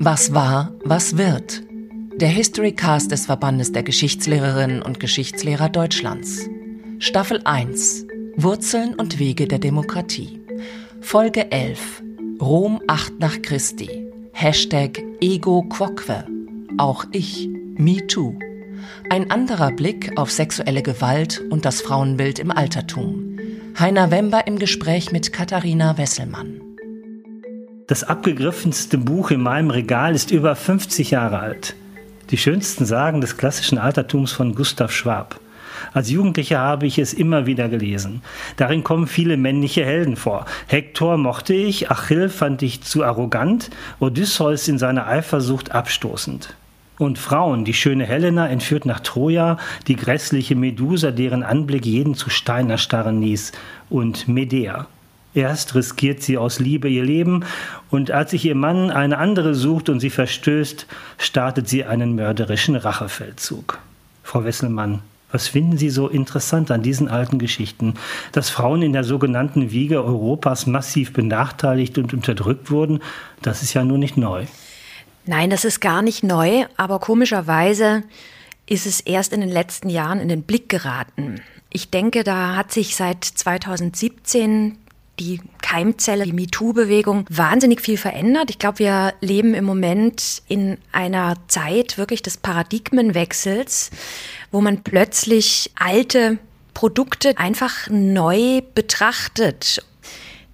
Was 0.00 0.34
war, 0.34 0.74
was 0.82 1.16
wird? 1.16 1.62
Der 2.16 2.28
Historycast 2.30 3.12
des 3.12 3.26
Verbandes 3.26 3.70
der 3.70 3.84
Geschichtslehrerinnen 3.84 4.82
und 4.82 4.98
Geschichtslehrer 4.98 5.68
Deutschlands. 5.68 6.48
Staffel 6.98 7.40
1. 7.44 8.08
Wurzeln 8.34 8.96
und 8.96 9.20
Wege 9.20 9.46
der 9.46 9.60
Demokratie. 9.60 10.40
Folge 11.00 11.52
11. 11.52 12.02
Rom 12.40 12.80
8 12.88 13.20
nach 13.20 13.40
Christi. 13.40 14.04
Hashtag 14.32 15.00
Ego 15.20 15.62
Quoque. 15.62 16.24
Auch 16.76 17.04
ich. 17.12 17.48
Me 17.76 18.04
Too. 18.08 18.34
Ein 19.10 19.30
anderer 19.30 19.70
Blick 19.70 20.18
auf 20.18 20.32
sexuelle 20.32 20.82
Gewalt 20.82 21.40
und 21.50 21.64
das 21.64 21.80
Frauenbild 21.80 22.40
im 22.40 22.50
Altertum. 22.50 23.29
Heiner 23.78 24.10
Wember 24.10 24.46
im 24.46 24.58
Gespräch 24.58 25.12
mit 25.12 25.32
Katharina 25.32 25.96
Wesselmann. 25.96 26.60
Das 27.86 28.04
abgegriffenste 28.04 28.98
Buch 28.98 29.30
in 29.30 29.40
meinem 29.40 29.70
Regal 29.70 30.14
ist 30.14 30.30
über 30.30 30.54
50 30.54 31.10
Jahre 31.12 31.38
alt. 31.38 31.74
Die 32.30 32.36
schönsten 32.36 32.84
Sagen 32.84 33.20
des 33.20 33.36
klassischen 33.36 33.78
Altertums 33.78 34.32
von 34.32 34.54
Gustav 34.54 34.92
Schwab. 34.92 35.40
Als 35.92 36.10
Jugendlicher 36.10 36.58
habe 36.58 36.86
ich 36.86 36.98
es 36.98 37.14
immer 37.14 37.46
wieder 37.46 37.68
gelesen. 37.68 38.22
Darin 38.56 38.84
kommen 38.84 39.06
viele 39.06 39.36
männliche 39.36 39.84
Helden 39.84 40.16
vor. 40.16 40.44
Hektor 40.66 41.16
mochte 41.16 41.54
ich, 41.54 41.90
Achill 41.90 42.28
fand 42.28 42.62
ich 42.62 42.82
zu 42.82 43.02
arrogant, 43.02 43.70
Odysseus 43.98 44.68
in 44.68 44.78
seiner 44.78 45.06
Eifersucht 45.06 45.72
abstoßend. 45.72 46.54
Und 47.00 47.18
Frauen, 47.18 47.64
die 47.64 47.72
schöne 47.72 48.04
Helena 48.04 48.46
entführt 48.46 48.84
nach 48.84 49.00
Troja, 49.00 49.56
die 49.86 49.96
grässliche 49.96 50.54
Medusa, 50.54 51.12
deren 51.12 51.42
Anblick 51.42 51.86
jeden 51.86 52.14
zu 52.14 52.28
Stein 52.28 52.68
erstarren 52.68 53.22
ließ, 53.22 53.52
und 53.88 54.28
Medea. 54.28 54.86
Erst 55.32 55.74
riskiert 55.74 56.20
sie 56.20 56.36
aus 56.36 56.58
Liebe 56.58 56.90
ihr 56.90 57.02
Leben 57.02 57.46
und 57.88 58.10
als 58.10 58.32
sich 58.32 58.44
ihr 58.44 58.54
Mann 58.54 58.90
eine 58.90 59.16
andere 59.16 59.54
sucht 59.54 59.88
und 59.88 60.00
sie 60.00 60.10
verstößt, 60.10 60.86
startet 61.16 61.70
sie 61.70 61.86
einen 61.86 62.16
mörderischen 62.16 62.76
Rachefeldzug. 62.76 63.78
Frau 64.22 64.44
Wesselmann, 64.44 64.98
was 65.32 65.48
finden 65.48 65.78
Sie 65.78 65.88
so 65.88 66.06
interessant 66.06 66.70
an 66.70 66.82
diesen 66.82 67.08
alten 67.08 67.38
Geschichten? 67.38 67.94
Dass 68.32 68.50
Frauen 68.50 68.82
in 68.82 68.92
der 68.92 69.04
sogenannten 69.04 69.70
Wiege 69.70 70.04
Europas 70.04 70.66
massiv 70.66 71.14
benachteiligt 71.14 71.96
und 71.96 72.12
unterdrückt 72.12 72.70
wurden, 72.70 73.00
das 73.40 73.62
ist 73.62 73.72
ja 73.72 73.84
nur 73.84 73.96
nicht 73.96 74.18
neu. 74.18 74.44
Nein, 75.26 75.50
das 75.50 75.64
ist 75.64 75.80
gar 75.80 76.02
nicht 76.02 76.22
neu, 76.22 76.64
aber 76.76 76.98
komischerweise 76.98 78.02
ist 78.66 78.86
es 78.86 79.00
erst 79.00 79.32
in 79.32 79.40
den 79.40 79.50
letzten 79.50 79.88
Jahren 79.90 80.20
in 80.20 80.28
den 80.28 80.42
Blick 80.42 80.68
geraten. 80.68 81.40
Ich 81.70 81.90
denke, 81.90 82.24
da 82.24 82.56
hat 82.56 82.72
sich 82.72 82.96
seit 82.96 83.24
2017 83.24 84.76
die 85.20 85.40
Keimzelle, 85.60 86.24
die 86.24 86.32
MeToo-Bewegung 86.32 87.26
wahnsinnig 87.28 87.82
viel 87.82 87.98
verändert. 87.98 88.50
Ich 88.50 88.58
glaube, 88.58 88.78
wir 88.78 89.14
leben 89.20 89.54
im 89.54 89.64
Moment 89.64 90.42
in 90.48 90.78
einer 90.92 91.36
Zeit 91.46 91.98
wirklich 91.98 92.22
des 92.22 92.38
Paradigmenwechsels, 92.38 93.90
wo 94.50 94.60
man 94.60 94.82
plötzlich 94.82 95.70
alte 95.78 96.38
Produkte 96.74 97.36
einfach 97.36 97.88
neu 97.90 98.62
betrachtet. 98.74 99.84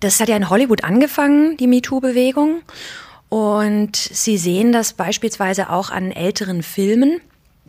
Das 0.00 0.20
hat 0.20 0.28
ja 0.28 0.36
in 0.36 0.50
Hollywood 0.50 0.84
angefangen, 0.84 1.56
die 1.56 1.68
MeToo-Bewegung. 1.68 2.62
Und 3.28 3.96
Sie 3.96 4.38
sehen 4.38 4.72
das 4.72 4.92
beispielsweise 4.92 5.70
auch 5.70 5.90
an 5.90 6.12
älteren 6.12 6.62
Filmen. 6.62 7.20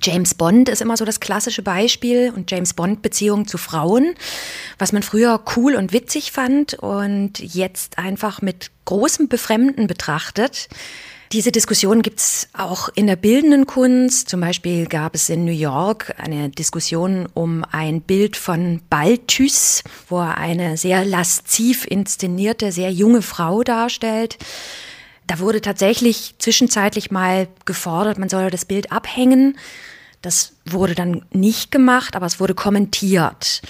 James 0.02 0.36
Bond 0.36 0.70
ist 0.70 0.82
immer 0.82 0.96
so 0.96 1.06
das 1.06 1.20
klassische 1.20 1.64
Beispiel 1.64 2.32
und 2.36 2.52
James 2.52 2.74
Bond 2.74 3.02
Beziehung 3.02 3.48
zu 3.48 3.58
Frauen, 3.58 4.14
was 4.78 4.92
man 4.92 5.02
früher 5.02 5.42
cool 5.56 5.76
und 5.76 5.92
witzig 5.92 6.32
fand 6.32 6.76
und 6.76 7.40
jetzt 7.40 7.98
einfach 7.98 8.42
mit 8.42 8.70
großem 8.86 9.28
Befremden 9.28 9.88
betrachtet. 9.88 10.70
Diese 11.34 11.52
Diskussion 11.52 12.04
gibt 12.04 12.20
es 12.20 12.48
auch 12.54 12.88
in 12.96 13.06
der 13.06 13.18
bildenden 13.18 13.66
Kunst. 13.66 14.30
Zum 14.30 14.40
Beispiel 14.40 14.86
gab 14.86 15.14
es 15.14 15.28
in 15.28 15.44
New 15.44 15.52
York 15.52 16.14
eine 16.18 16.50
Diskussion 16.50 17.28
um 17.34 17.66
ein 17.70 18.00
Bild 18.02 18.38
von 18.38 18.80
Balthus, 18.90 19.84
wo 20.08 20.20
er 20.20 20.38
eine 20.38 20.78
sehr 20.78 21.04
lasziv 21.04 21.86
inszenierte, 21.86 22.72
sehr 22.72 22.92
junge 22.92 23.22
Frau 23.22 23.64
darstellt. 23.64 24.38
Da 25.28 25.40
wurde 25.40 25.60
tatsächlich 25.60 26.36
zwischenzeitlich 26.40 27.12
mal 27.12 27.48
gefordert, 27.66 28.18
man 28.18 28.30
solle 28.30 28.50
das 28.50 28.64
Bild 28.64 28.92
abhängen. 28.94 29.58
Das 30.22 30.54
wurde 30.66 30.96
dann 30.96 31.26
nicht 31.32 31.72
gemacht, 31.72 32.16
aber 32.16 32.26
es 32.26 32.40
wurde 32.40 32.56
kommentiert. 32.56 33.62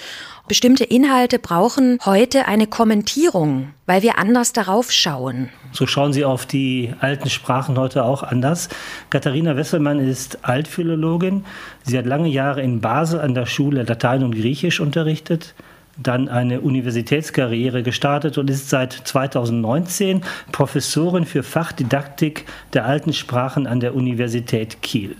Bestimmte 0.46 0.84
Inhalte 0.84 1.38
brauchen 1.38 1.98
heute 2.06 2.48
eine 2.48 2.66
Kommentierung, 2.66 3.74
weil 3.84 4.02
wir 4.02 4.18
anders 4.18 4.54
darauf 4.54 4.90
schauen. 4.90 5.50
So 5.72 5.86
schauen 5.86 6.14
Sie 6.14 6.24
auf 6.24 6.46
die 6.46 6.94
alten 7.00 7.28
Sprachen 7.28 7.76
heute 7.76 8.04
auch 8.04 8.22
anders. 8.22 8.70
Katharina 9.10 9.56
Wesselmann 9.56 9.98
ist 9.98 10.38
Altphilologin. 10.46 11.44
Sie 11.82 11.98
hat 11.98 12.06
lange 12.06 12.28
Jahre 12.28 12.62
in 12.62 12.80
Basel 12.80 13.20
an 13.20 13.34
der 13.34 13.44
Schule 13.44 13.82
Latein 13.82 14.22
und 14.22 14.34
Griechisch 14.34 14.80
unterrichtet 14.80 15.54
dann 16.02 16.28
eine 16.28 16.60
Universitätskarriere 16.60 17.82
gestartet 17.82 18.38
und 18.38 18.48
ist 18.48 18.70
seit 18.70 18.92
2019 18.92 20.22
Professorin 20.52 21.24
für 21.24 21.42
Fachdidaktik 21.42 22.44
der 22.72 22.86
alten 22.86 23.12
Sprachen 23.12 23.66
an 23.66 23.80
der 23.80 23.94
Universität 23.94 24.80
Kiel. 24.82 25.16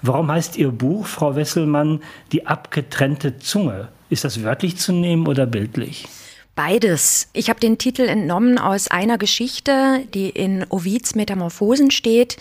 Warum 0.00 0.30
heißt 0.30 0.56
Ihr 0.56 0.70
Buch, 0.70 1.06
Frau 1.06 1.34
Wesselmann, 1.34 2.00
die 2.30 2.46
abgetrennte 2.46 3.38
Zunge? 3.38 3.88
Ist 4.10 4.24
das 4.24 4.42
wörtlich 4.42 4.76
zu 4.76 4.92
nehmen 4.92 5.26
oder 5.26 5.46
bildlich? 5.46 6.06
Beides. 6.54 7.28
Ich 7.32 7.48
habe 7.48 7.60
den 7.60 7.78
Titel 7.78 8.02
entnommen 8.02 8.58
aus 8.58 8.90
einer 8.90 9.16
Geschichte, 9.16 10.00
die 10.12 10.28
in 10.28 10.66
Ovids 10.68 11.14
Metamorphosen 11.14 11.90
steht, 11.90 12.36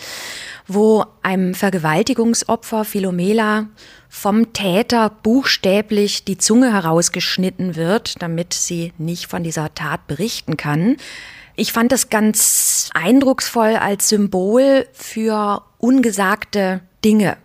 wo 0.68 1.06
einem 1.24 1.53
Vergewaltigungsopfer 1.53 2.84
Philomela 2.84 3.68
vom 4.13 4.51
Täter 4.51 5.09
buchstäblich 5.09 6.25
die 6.25 6.38
Zunge 6.38 6.73
herausgeschnitten 6.73 7.77
wird, 7.77 8.22
damit 8.22 8.53
sie 8.53 8.91
nicht 8.97 9.27
von 9.27 9.41
dieser 9.41 9.73
Tat 9.73 10.05
berichten 10.05 10.57
kann. 10.57 10.97
Ich 11.55 11.72
fand 11.72 11.94
das 11.94 12.09
ganz 12.09 12.89
eindrucksvoll 12.94 13.77
als 13.77 14.09
Symbol 14.09 14.85
für 14.91 15.63
ungesagte 15.77 16.81
Dinge 17.05 17.38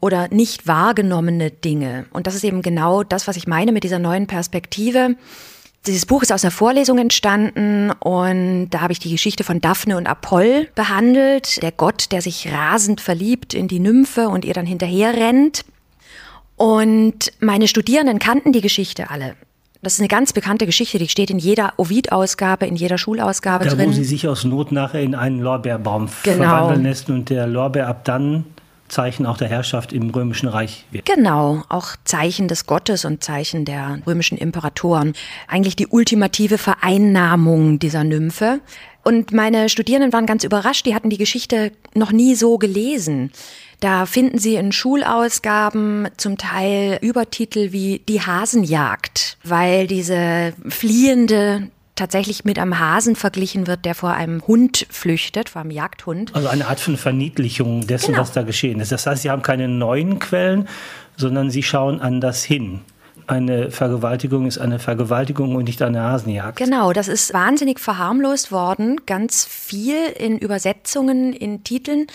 oder 0.00 0.28
nicht 0.28 0.68
wahrgenommene 0.68 1.50
Dinge. 1.50 2.06
Und 2.12 2.28
das 2.28 2.36
ist 2.36 2.44
eben 2.44 2.62
genau 2.62 3.02
das, 3.02 3.26
was 3.26 3.36
ich 3.36 3.48
meine 3.48 3.72
mit 3.72 3.82
dieser 3.82 3.98
neuen 3.98 4.28
Perspektive. 4.28 5.16
Dieses 5.86 6.06
Buch 6.06 6.22
ist 6.22 6.32
aus 6.32 6.42
der 6.42 6.52
Vorlesung 6.52 6.98
entstanden 6.98 7.90
und 7.90 8.70
da 8.70 8.80
habe 8.80 8.92
ich 8.92 9.00
die 9.00 9.10
Geschichte 9.10 9.42
von 9.42 9.60
Daphne 9.60 9.96
und 9.96 10.06
Apoll 10.06 10.68
behandelt, 10.76 11.60
der 11.62 11.72
Gott, 11.72 12.12
der 12.12 12.22
sich 12.22 12.52
rasend 12.52 13.00
verliebt 13.00 13.54
in 13.54 13.66
die 13.66 13.80
Nymphe 13.80 14.28
und 14.28 14.44
ihr 14.44 14.54
dann 14.54 14.66
hinterher 14.66 15.14
rennt. 15.14 15.64
Und 16.60 17.32
meine 17.40 17.68
Studierenden 17.68 18.18
kannten 18.18 18.52
die 18.52 18.60
Geschichte 18.60 19.08
alle. 19.08 19.34
Das 19.80 19.94
ist 19.94 20.00
eine 20.00 20.08
ganz 20.08 20.34
bekannte 20.34 20.66
Geschichte, 20.66 20.98
die 20.98 21.08
steht 21.08 21.30
in 21.30 21.38
jeder 21.38 21.72
Ovid-Ausgabe, 21.78 22.66
in 22.66 22.76
jeder 22.76 22.98
Schulausgabe 22.98 23.64
da, 23.64 23.74
drin. 23.74 23.88
Wo 23.88 23.92
sie 23.92 24.04
sich 24.04 24.28
aus 24.28 24.44
Not 24.44 24.70
nachher 24.70 25.00
in 25.00 25.14
einen 25.14 25.40
Lorbeerbaum 25.40 26.10
genau. 26.22 26.36
verwandeln 26.36 26.82
lässt 26.82 27.08
und 27.08 27.30
der 27.30 27.46
Lorbeer 27.46 27.88
ab 27.88 28.04
dann 28.04 28.44
Zeichen 28.88 29.24
auch 29.24 29.38
der 29.38 29.48
Herrschaft 29.48 29.94
im 29.94 30.10
Römischen 30.10 30.48
Reich 30.48 30.84
wird. 30.90 31.06
Genau, 31.06 31.62
auch 31.70 31.96
Zeichen 32.04 32.46
des 32.46 32.66
Gottes 32.66 33.06
und 33.06 33.24
Zeichen 33.24 33.64
der 33.64 34.00
römischen 34.06 34.36
Imperatoren. 34.36 35.14
Eigentlich 35.48 35.76
die 35.76 35.86
ultimative 35.86 36.58
Vereinnahmung 36.58 37.78
dieser 37.78 38.04
Nymphe. 38.04 38.60
Und 39.02 39.32
meine 39.32 39.70
Studierenden 39.70 40.12
waren 40.12 40.26
ganz 40.26 40.44
überrascht, 40.44 40.84
die 40.84 40.94
hatten 40.94 41.08
die 41.08 41.16
Geschichte 41.16 41.72
noch 41.94 42.12
nie 42.12 42.34
so 42.34 42.58
gelesen. 42.58 43.32
Da 43.80 44.04
finden 44.04 44.38
Sie 44.38 44.56
in 44.56 44.72
Schulausgaben 44.72 46.08
zum 46.18 46.36
Teil 46.36 46.98
Übertitel 47.00 47.72
wie 47.72 48.02
Die 48.08 48.20
Hasenjagd, 48.20 49.38
weil 49.42 49.86
diese 49.86 50.52
fliehende 50.68 51.70
tatsächlich 51.96 52.44
mit 52.44 52.58
einem 52.58 52.78
Hasen 52.78 53.16
verglichen 53.16 53.66
wird, 53.66 53.84
der 53.84 53.94
vor 53.94 54.12
einem 54.12 54.46
Hund 54.46 54.86
flüchtet, 54.90 55.50
vor 55.50 55.62
einem 55.62 55.70
Jagdhund. 55.70 56.34
Also 56.34 56.48
eine 56.48 56.66
Art 56.66 56.80
von 56.80 56.96
Verniedlichung 56.96 57.86
dessen, 57.86 58.12
genau. 58.12 58.22
was 58.22 58.32
da 58.32 58.42
geschehen 58.42 58.80
ist. 58.80 58.92
Das 58.92 59.06
heißt, 59.06 59.22
Sie 59.22 59.30
haben 59.30 59.42
keine 59.42 59.68
neuen 59.68 60.18
Quellen, 60.18 60.68
sondern 61.16 61.50
Sie 61.50 61.62
schauen 61.62 62.00
anders 62.00 62.44
hin 62.44 62.80
eine 63.26 63.70
Vergewaltigung 63.70 64.46
ist 64.46 64.58
eine 64.58 64.78
Vergewaltigung 64.78 65.54
und 65.54 65.64
nicht 65.64 65.82
eine 65.82 66.02
Hasenjagd. 66.02 66.58
Genau, 66.58 66.92
das 66.92 67.08
ist 67.08 67.32
wahnsinnig 67.32 67.78
verharmlost 67.78 68.52
worden, 68.52 69.04
ganz 69.06 69.44
viel 69.44 70.06
in 70.18 70.38
Übersetzungen, 70.38 71.32
in 71.32 71.64
Titeln. 71.64 72.06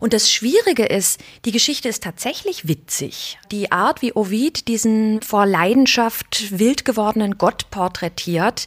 Und 0.00 0.12
das 0.12 0.30
Schwierige 0.30 0.84
ist, 0.84 1.20
die 1.44 1.52
Geschichte 1.52 1.88
ist 1.88 2.02
tatsächlich 2.02 2.68
witzig. 2.68 3.38
Die 3.50 3.72
Art, 3.72 4.02
wie 4.02 4.12
Ovid 4.14 4.68
diesen 4.68 5.22
vor 5.22 5.46
Leidenschaft 5.46 6.58
wild 6.58 6.84
gewordenen 6.84 7.38
Gott 7.38 7.70
porträtiert, 7.70 8.66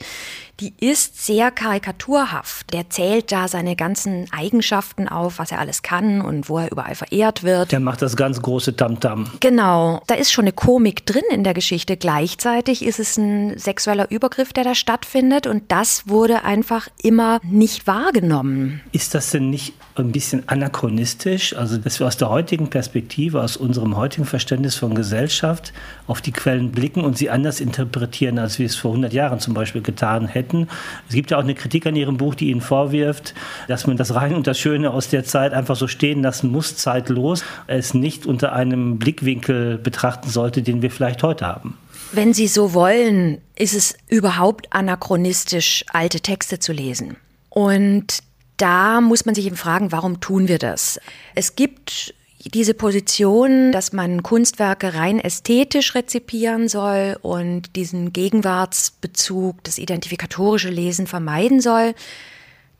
die 0.60 0.74
ist 0.80 1.26
sehr 1.26 1.52
karikaturhaft. 1.52 2.74
Der 2.74 2.90
zählt 2.90 3.32
da 3.32 3.48
seine 3.48 3.76
ganzen 3.76 4.28
Eigenschaften 4.32 5.08
auf, 5.08 5.40
was 5.40 5.52
er 5.52 5.60
alles 5.60 5.84
kann 5.84 6.22
und 6.22 6.50
wo 6.50 6.58
er 6.60 6.72
überall 6.72 6.96
verehrt 6.96 7.44
wird. 7.44 7.72
Der 7.72 7.80
macht 7.80 8.02
das 8.02 8.16
ganz 8.16 8.42
große 8.42 8.76
Tamtam. 8.76 9.26
-Tam. 9.26 9.28
Genau, 9.40 10.02
da 10.08 10.16
ist 10.16 10.32
schon 10.32 10.46
eine 10.46 10.54
Komik 10.54 11.06
drin 11.06 11.24
in 11.32 11.44
der 11.44 11.54
Geschichte. 11.54 11.98
Gleichzeitig 11.98 12.84
ist 12.84 13.00
es 13.00 13.18
ein 13.18 13.58
sexueller 13.58 14.10
Übergriff, 14.10 14.54
der 14.54 14.64
da 14.64 14.76
stattfindet 14.76 15.48
und 15.48 15.72
das 15.72 16.08
wurde 16.08 16.44
einfach 16.44 16.88
immer 17.02 17.40
nicht 17.44 17.88
wahrgenommen. 17.88 18.82
Ist 18.92 19.14
das 19.14 19.32
denn 19.32 19.50
nicht 19.50 19.74
ein 19.96 20.12
bisschen 20.12 20.48
anachronistisch? 20.48 21.56
Also, 21.56 21.78
dass 21.78 22.00
wir 22.00 22.08
aus 22.08 22.18
der 22.18 22.30
heutigen 22.30 22.70
Perspektive, 22.70 23.42
aus 23.42 23.58
unserem 23.58 23.96
heutigen 23.96 24.26
Verständnis 24.26 24.76
von 24.76 24.96
Gesellschaft 24.96 25.74
auf 26.08 26.22
die 26.22 26.32
Quellen 26.32 26.72
blicken 26.72 27.04
und 27.04 27.18
sie 27.18 27.30
anders 27.30 27.60
interpretieren, 27.60 28.40
als 28.40 28.60
wir 28.60 28.66
es 28.66 28.76
vor 28.76 28.92
100 28.92 29.14
Jahren 29.14 29.40
zum 29.40 29.54
Beispiel 29.54 29.82
getan 29.82 30.28
hätten. 30.28 30.68
Es 31.08 31.16
gibt 31.16 31.32
ja 31.32 31.38
auch 31.38 31.44
eine 31.44 31.56
Kritik 31.56 31.86
an 31.86 31.96
Ihrem 31.96 32.18
Buch, 32.18 32.34
die 32.34 32.50
Ihnen 32.50 32.62
vorwirft, 32.62 33.34
dass 33.68 33.88
man 33.88 33.98
das 33.98 34.16
Rein 34.16 34.34
und 34.34 34.48
das 34.48 34.58
Schöne 34.58 34.92
aus 34.92 35.10
der 35.10 35.24
Zeit 35.24 35.54
einfach 35.54 35.76
so 35.76 35.88
stehen 35.88 36.24
lassen 36.24 36.52
muss, 36.52 36.78
zeitlos, 36.78 37.44
es 37.68 37.94
nicht 37.94 38.26
unter 38.26 38.54
einem 38.54 38.98
Blickwinkel 38.98 39.78
betrachten 39.78 40.30
sollte, 40.30 40.62
den 40.62 40.82
wir 40.82 40.92
vielleicht 40.92 41.24
heute 41.24 41.46
haben. 41.46 41.78
Wenn 42.14 42.34
Sie 42.34 42.48
so 42.48 42.74
wollen, 42.74 43.40
ist 43.56 43.74
es 43.74 43.98
überhaupt 44.08 44.74
anachronistisch, 44.74 45.84
alte 45.92 46.22
Texte 46.22 46.60
zu 46.60 46.72
lesen. 46.72 47.18
Und 47.50 48.20
da 48.56 49.02
muss 49.02 49.26
man 49.26 49.36
sich 49.36 49.46
eben 49.46 49.58
fragen, 49.58 49.92
warum 49.92 50.20
tun 50.20 50.48
wir 50.48 50.58
das? 50.58 51.00
Es 51.36 51.56
gibt 51.56 52.14
diese 52.46 52.74
Position, 52.74 53.72
dass 53.72 53.94
man 53.94 54.24
Kunstwerke 54.24 54.94
rein 54.94 55.20
ästhetisch 55.20 55.96
rezipieren 55.96 56.68
soll 56.68 57.18
und 57.22 57.76
diesen 57.76 58.14
Gegenwartsbezug, 58.14 59.64
das 59.64 59.78
identifikatorische 59.78 60.70
Lesen 60.70 61.08
vermeiden 61.08 61.62
soll. 61.62 61.94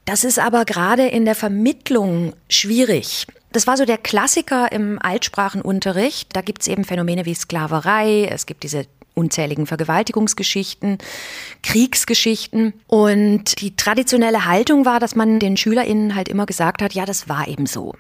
Das 0.06 0.24
ist 0.24 0.40
aber 0.40 0.64
gerade 0.64 1.08
in 1.08 1.26
der 1.26 1.36
Vermittlung 1.36 2.34
schwierig. 2.50 3.28
Das 3.52 3.68
war 3.68 3.78
so 3.78 3.86
der 3.86 3.98
Klassiker 3.98 4.72
im 4.72 5.00
Altsprachenunterricht. 5.02 6.36
Da 6.36 6.42
gibt 6.42 6.62
es 6.62 6.68
eben 6.68 6.86
Phänomene 6.86 7.26
wie 7.26 7.34
Sklaverei, 7.34 8.26
es 8.32 8.46
gibt 8.46 8.64
diese 8.64 8.86
unzähligen 9.16 9.66
Vergewaltigungsgeschichten, 9.66 11.00
Kriegsgeschichten. 11.64 12.74
Und 12.86 13.60
die 13.60 13.76
traditionelle 13.76 14.46
Haltung 14.46 14.86
war, 14.86 15.00
dass 15.00 15.16
man 15.16 15.40
den 15.40 15.58
SchülerInnen 15.58 16.16
halt 16.16 16.30
immer 16.30 16.46
gesagt 16.46 16.82
hat, 16.82 16.94
ja, 16.94 17.06
das 17.06 17.28
war 17.28 17.48
eben 17.48 17.66
so. 17.66 17.96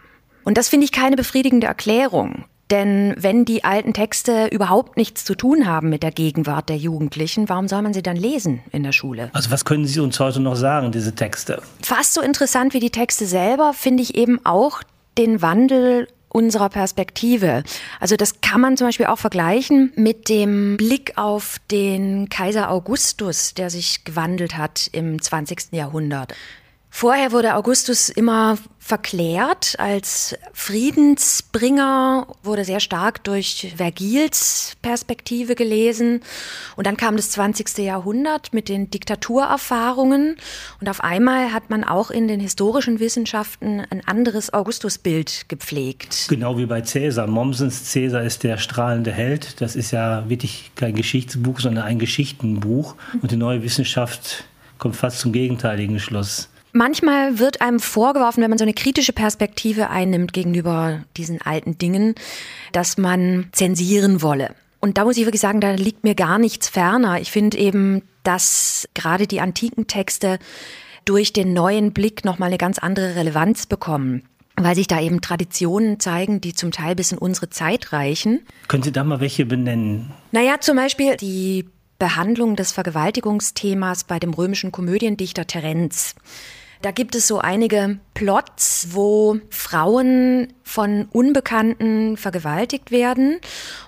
Und 0.47 0.57
das 0.57 0.69
finde 0.69 0.85
ich 0.85 0.93
keine 0.93 1.17
befriedigende 1.17 1.67
Erklärung. 1.67 2.45
Denn 2.71 3.13
wenn 3.17 3.43
die 3.43 3.65
alten 3.65 3.93
Texte 3.93 4.47
überhaupt 4.47 4.95
nichts 4.95 5.25
zu 5.25 5.35
tun 5.35 5.67
haben 5.67 5.89
mit 5.89 6.03
der 6.03 6.11
Gegenwart 6.11 6.69
der 6.69 6.77
Jugendlichen, 6.77 7.49
warum 7.49 7.67
soll 7.67 7.81
man 7.81 7.93
sie 7.93 8.01
dann 8.01 8.15
lesen 8.15 8.61
in 8.71 8.83
der 8.83 8.93
Schule? 8.93 9.29
Also 9.33 9.51
was 9.51 9.65
können 9.65 9.85
Sie 9.85 9.99
uns 9.99 10.17
heute 10.21 10.39
noch 10.39 10.55
sagen, 10.55 10.93
diese 10.93 11.13
Texte? 11.13 11.61
Fast 11.81 12.13
so 12.13 12.21
interessant 12.21 12.73
wie 12.73 12.79
die 12.79 12.91
Texte 12.91 13.25
selber 13.25 13.73
finde 13.73 14.03
ich 14.03 14.15
eben 14.15 14.39
auch 14.45 14.83
den 15.17 15.41
Wandel 15.41 16.07
unserer 16.29 16.69
Perspektive. 16.69 17.63
Also 17.99 18.15
das 18.15 18.39
kann 18.39 18.61
man 18.61 18.77
zum 18.77 18.87
Beispiel 18.87 19.07
auch 19.07 19.19
vergleichen 19.19 19.91
mit 19.97 20.29
dem 20.29 20.77
Blick 20.77 21.17
auf 21.17 21.57
den 21.71 22.29
Kaiser 22.29 22.71
Augustus, 22.71 23.53
der 23.53 23.69
sich 23.69 24.05
gewandelt 24.05 24.57
hat 24.57 24.89
im 24.93 25.21
20. 25.21 25.73
Jahrhundert. 25.73 26.33
Vorher 26.89 27.31
wurde 27.31 27.55
Augustus 27.55 28.09
immer 28.09 28.57
verklärt 28.87 29.75
als 29.79 30.37
Friedensbringer, 30.53 32.25
wurde 32.41 32.63
sehr 32.63 32.79
stark 32.79 33.21
durch 33.25 33.73
Vergils 33.75 34.77
Perspektive 34.81 35.55
gelesen. 35.55 36.21
Und 36.77 36.87
dann 36.87 36.95
kam 36.95 37.17
das 37.17 37.31
20. 37.31 37.79
Jahrhundert 37.79 38.53
mit 38.53 38.69
den 38.69 38.89
Diktaturerfahrungen. 38.89 40.37
Und 40.79 40.87
auf 40.89 41.03
einmal 41.03 41.51
hat 41.51 41.69
man 41.69 41.83
auch 41.83 42.11
in 42.11 42.29
den 42.29 42.39
historischen 42.39 43.01
Wissenschaften 43.01 43.81
ein 43.89 44.07
anderes 44.07 44.53
Augustusbild 44.53 45.49
gepflegt. 45.49 46.27
Genau 46.29 46.57
wie 46.57 46.65
bei 46.65 46.79
Cäsar. 46.79 47.27
Mommsens 47.27 47.91
Cäsar 47.91 48.23
ist 48.23 48.43
der 48.43 48.57
strahlende 48.57 49.11
Held. 49.11 49.59
Das 49.59 49.75
ist 49.75 49.91
ja 49.91 50.29
wirklich 50.29 50.71
kein 50.75 50.95
Geschichtsbuch, 50.95 51.59
sondern 51.59 51.83
ein 51.83 51.99
Geschichtenbuch. 51.99 52.95
Und 53.21 53.31
die 53.31 53.35
neue 53.35 53.63
Wissenschaft 53.63 54.45
kommt 54.77 54.95
fast 54.95 55.19
zum 55.19 55.33
gegenteiligen 55.33 55.99
Schluss. 55.99 56.47
Manchmal 56.77 57.39
wird 57.39 57.59
einem 57.59 57.79
vorgeworfen, 57.79 58.43
wenn 58.43 58.51
man 58.51 58.59
so 58.59 58.63
eine 58.63 58.75
kritische 58.75 59.11
Perspektive 59.11 59.89
einnimmt 59.89 60.31
gegenüber 60.31 61.03
diesen 61.17 61.41
alten 61.41 61.79
Dingen, 61.79 62.13
dass 62.71 62.99
man 62.99 63.47
zensieren 63.51 64.21
wolle. 64.21 64.53
Und 64.79 64.99
da 64.99 65.03
muss 65.03 65.17
ich 65.17 65.25
wirklich 65.25 65.41
sagen, 65.41 65.59
da 65.59 65.71
liegt 65.71 66.03
mir 66.03 66.13
gar 66.13 66.37
nichts 66.37 66.69
ferner. 66.69 67.19
Ich 67.19 67.31
finde 67.31 67.57
eben, 67.57 68.03
dass 68.21 68.87
gerade 68.93 69.25
die 69.25 69.41
antiken 69.41 69.87
Texte 69.87 70.37
durch 71.03 71.33
den 71.33 71.51
neuen 71.51 71.93
Blick 71.93 72.23
nochmal 72.23 72.49
eine 72.49 72.59
ganz 72.59 72.77
andere 72.77 73.15
Relevanz 73.15 73.65
bekommen 73.65 74.23
weil 74.59 74.73
sich 74.73 74.87
da 74.87 74.99
eben 74.99 75.21
Traditionen 75.21 75.99
zeigen, 75.99 76.41
die 76.41 76.51
zum 76.51 76.71
Teil 76.71 76.95
bis 76.95 77.11
in 77.11 77.19
unsere 77.19 77.47
Zeit 77.51 77.93
reichen. 77.93 78.41
Können 78.67 78.81
Sie 78.81 78.91
da 78.91 79.03
mal 79.03 79.19
welche 79.19 79.45
benennen? 79.45 80.11
Naja, 80.31 80.55
zum 80.59 80.77
Beispiel 80.77 81.15
die 81.15 81.69
Behandlung 81.99 82.55
des 82.55 82.71
Vergewaltigungsthemas 82.71 84.05
bei 84.05 84.17
dem 84.17 84.33
römischen 84.33 84.71
Komödiendichter 84.71 85.45
Terenz. 85.45 86.15
Da 86.81 86.91
gibt 86.91 87.15
es 87.15 87.27
so 87.27 87.39
einige 87.39 87.99
Plots, 88.13 88.87
wo 88.91 89.39
Frauen 89.49 90.53
von 90.63 91.07
Unbekannten 91.11 92.17
vergewaltigt 92.17 92.91
werden. 92.91 93.39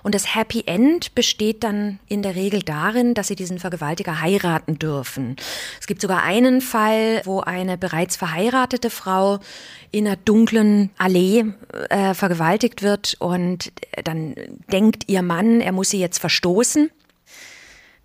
Und 0.02 0.14
das 0.14 0.34
Happy 0.34 0.64
End 0.66 1.14
besteht 1.14 1.62
dann 1.62 1.98
in 2.06 2.22
der 2.22 2.34
Regel 2.34 2.62
darin, 2.62 3.14
dass 3.14 3.28
sie 3.28 3.36
diesen 3.36 3.58
Vergewaltiger 3.58 4.20
heiraten 4.20 4.78
dürfen. 4.78 5.36
Es 5.80 5.86
gibt 5.86 6.00
sogar 6.00 6.22
einen 6.22 6.60
Fall, 6.60 7.22
wo 7.24 7.40
eine 7.40 7.76
bereits 7.76 8.16
verheiratete 8.16 8.90
Frau 8.90 9.40
in 9.90 10.06
einer 10.06 10.16
dunklen 10.16 10.90
Allee 10.98 11.44
äh, 11.88 12.14
vergewaltigt 12.14 12.82
wird 12.82 13.16
und 13.18 13.72
dann 14.04 14.34
denkt 14.72 15.04
ihr 15.08 15.22
Mann, 15.22 15.60
er 15.60 15.72
muss 15.72 15.90
sie 15.90 16.00
jetzt 16.00 16.18
verstoßen. 16.18 16.90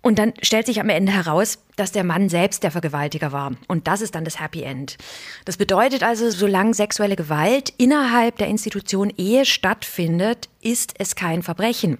Und 0.06 0.20
dann 0.20 0.34
stellt 0.40 0.66
sich 0.66 0.78
am 0.78 0.88
Ende 0.88 1.10
heraus, 1.10 1.58
dass 1.74 1.90
der 1.90 2.04
Mann 2.04 2.28
selbst 2.28 2.62
der 2.62 2.70
Vergewaltiger 2.70 3.32
war. 3.32 3.54
Und 3.66 3.88
das 3.88 4.00
ist 4.00 4.14
dann 4.14 4.24
das 4.24 4.38
Happy 4.38 4.62
End. 4.62 4.98
Das 5.46 5.56
bedeutet 5.56 6.04
also, 6.04 6.30
solange 6.30 6.74
sexuelle 6.74 7.16
Gewalt 7.16 7.72
innerhalb 7.76 8.38
der 8.38 8.46
Institution 8.46 9.12
Ehe 9.16 9.44
stattfindet, 9.44 10.48
ist 10.62 10.94
es 11.00 11.16
kein 11.16 11.42
Verbrechen. 11.42 11.98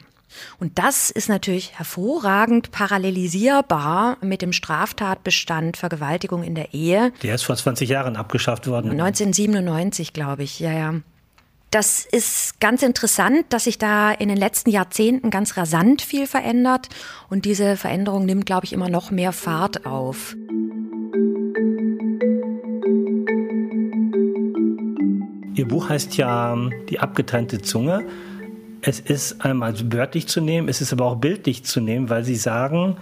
Und 0.61 0.79
das 0.79 1.11
ist 1.11 1.29
natürlich 1.29 1.77
hervorragend 1.79 2.71
parallelisierbar 2.71 4.19
mit 4.21 4.41
dem 4.41 4.53
Straftatbestand 4.53 5.77
Vergewaltigung 5.77 6.45
in 6.45 6.55
der 6.55 6.75
Ehe. 6.75 7.13
Der 7.25 7.35
ist 7.35 7.43
vor 7.43 7.57
20 7.57 7.89
Jahren 7.89 8.15
abgeschafft 8.15 8.69
worden. 8.69 8.93
1997, 8.93 10.13
glaube 10.13 10.45
ich, 10.45 10.61
ja, 10.61 10.71
ja. 10.71 10.95
Das 11.71 12.07
ist 12.07 12.61
ganz 12.61 12.83
interessant, 12.83 13.47
dass 13.49 13.65
sich 13.65 13.77
da 13.77 14.13
in 14.13 14.29
den 14.29 14.39
letzten 14.39 14.71
Jahrzehnten 14.71 15.31
ganz 15.31 15.57
rasant 15.57 16.01
viel 16.01 16.27
verändert 16.27 16.89
und 17.29 17.45
diese 17.45 17.77
Veränderung 17.77 18.25
nimmt, 18.25 18.47
glaube 18.47 18.65
ich, 18.65 18.73
immer 18.73 18.89
noch 18.89 19.11
mehr 19.11 19.33
Fahrt 19.33 19.85
auf. 19.85 20.37
Ihr 25.55 25.67
Buch 25.67 25.89
heißt 25.89 26.17
ja 26.17 26.57
Die 26.89 27.01
abgetrennte 27.01 27.61
Zunge. 27.61 28.07
Es 28.83 29.01
ist 29.01 29.41
einmal 29.45 29.75
wörtlich 29.93 30.29
zu 30.29 30.41
nehmen, 30.41 30.69
es 30.69 30.81
ist 30.81 30.93
aber 30.93 31.07
auch 31.07 31.17
bildlich 31.17 31.65
zu 31.65 31.81
nehmen, 31.81 32.09
weil 32.09 32.25
Sie 32.25 32.37
sagen, 32.37 32.99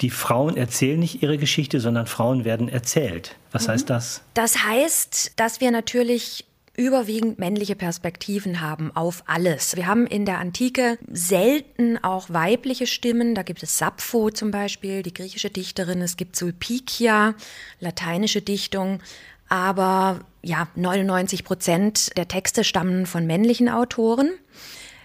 die 0.00 0.10
Frauen 0.10 0.56
erzählen 0.56 0.98
nicht 0.98 1.22
ihre 1.22 1.38
Geschichte, 1.38 1.78
sondern 1.78 2.06
Frauen 2.06 2.44
werden 2.44 2.68
erzählt. 2.68 3.36
Was 3.52 3.68
mhm. 3.68 3.72
heißt 3.72 3.90
das? 3.90 4.22
Das 4.34 4.64
heißt, 4.64 5.34
dass 5.36 5.60
wir 5.60 5.70
natürlich 5.70 6.44
überwiegend 6.76 7.38
männliche 7.38 7.76
Perspektiven 7.76 8.60
haben 8.60 8.90
auf 8.94 9.22
alles. 9.26 9.76
Wir 9.76 9.86
haben 9.86 10.06
in 10.06 10.24
der 10.24 10.38
Antike 10.38 10.98
selten 11.10 12.02
auch 12.02 12.30
weibliche 12.30 12.86
Stimmen. 12.86 13.34
Da 13.34 13.42
gibt 13.42 13.62
es 13.62 13.78
Sappho 13.78 14.30
zum 14.30 14.50
Beispiel, 14.50 15.02
die 15.02 15.14
griechische 15.14 15.50
Dichterin. 15.50 16.02
Es 16.02 16.16
gibt 16.16 16.36
Sulpicia, 16.36 17.34
lateinische 17.80 18.42
Dichtung. 18.42 19.00
Aber 19.48 20.20
ja, 20.42 20.68
99 20.74 21.44
Prozent 21.44 22.16
der 22.16 22.28
Texte 22.28 22.64
stammen 22.64 23.06
von 23.06 23.26
männlichen 23.26 23.68
Autoren. 23.68 24.32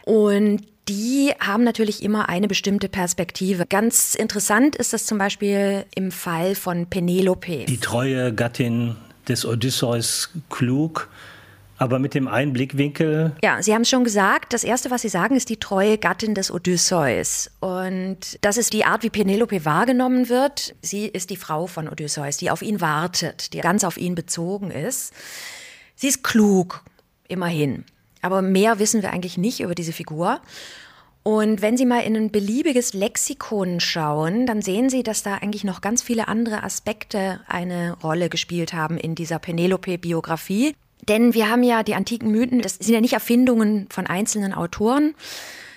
Und 0.06 0.62
die 0.88 1.32
haben 1.40 1.64
natürlich 1.64 2.02
immer 2.02 2.30
eine 2.30 2.48
bestimmte 2.48 2.90
Perspektive. 2.90 3.68
Ganz 3.68 4.16
interessant 4.16 4.76
ist 4.76 4.92
das 4.92 5.06
zum 5.06 5.20
Beispiel 5.20 5.86
im 5.94 6.12
Fall 6.12 6.56
von 6.56 6.88
Penelope. 6.88 7.66
Die 7.66 7.78
treue 7.78 8.34
Gattin 8.34 8.96
des 9.28 9.46
Odysseus 9.46 10.32
klug 10.50 11.10
aber 11.79 11.98
mit 11.98 12.13
dem 12.13 12.27
Einblickwinkel. 12.27 13.36
Ja, 13.41 13.63
Sie 13.63 13.74
haben 13.74 13.86
schon 13.86 14.03
gesagt. 14.03 14.53
Das 14.53 14.63
Erste, 14.63 14.91
was 14.91 15.01
Sie 15.01 15.09
sagen, 15.09 15.36
ist 15.36 15.50
die 15.50 15.57
treue 15.57 15.98
Gattin 15.98 16.36
des 16.36 16.51
Odysseus. 16.51 17.50
Und 17.62 18.38
das 18.41 18.57
ist 18.57 18.74
die 18.74 18.83
Art, 18.83 19.01
wie 19.01 19.09
Penelope 19.09 19.63
wahrgenommen 19.63 20.29
wird. 20.29 20.75
Sie 20.81 21.05
ist 21.07 21.29
die 21.29 21.38
Frau 21.38 21.67
von 21.67 21.88
Odysseus, 21.88 22.38
die 22.38 22.51
auf 22.51 22.62
ihn 22.62 22.81
wartet, 22.81 23.53
die 23.53 23.62
ganz 23.62 23.86
auf 23.86 23.98
ihn 23.98 24.13
bezogen 24.13 24.71
ist. 24.71 25.13
Sie 25.95 26.09
ist 26.09 26.24
klug, 26.24 26.83
immerhin. 27.29 27.86
Aber 28.21 28.41
mehr 28.41 28.79
wissen 28.79 29.01
wir 29.01 29.12
eigentlich 29.12 29.38
nicht 29.38 29.62
über 29.62 29.74
diese 29.74 29.93
Figur. 29.93 30.41
Und 31.24 31.62
wenn 31.62 31.77
Sie 31.77 31.86
mal 31.86 32.00
in 32.01 32.17
ein 32.17 32.31
beliebiges 32.31 32.93
Lexikon 32.93 33.79
schauen, 33.79 34.45
dann 34.45 34.62
sehen 34.62 34.89
Sie, 34.89 35.03
dass 35.03 35.24
da 35.24 35.36
eigentlich 35.36 35.63
noch 35.63 35.79
ganz 35.79 36.01
viele 36.01 36.27
andere 36.27 36.63
Aspekte 36.63 37.39
eine 37.48 37.93
Rolle 38.01 38.29
gespielt 38.29 38.74
haben 38.74 38.98
in 38.98 39.15
dieser 39.15 39.39
Penelope-Biografie. 39.39 40.75
Denn 41.08 41.34
wir 41.34 41.50
haben 41.50 41.63
ja 41.63 41.84
die 41.84 41.96
antiken 41.96 42.32
Mythen, 42.32 42.62
das 42.62 42.75
sind 42.75 42.94
ja 42.94 43.01
nicht 43.01 43.13
Erfindungen 43.13 43.88
von 43.89 44.06
einzelnen 44.06 44.53
Autoren, 44.53 45.15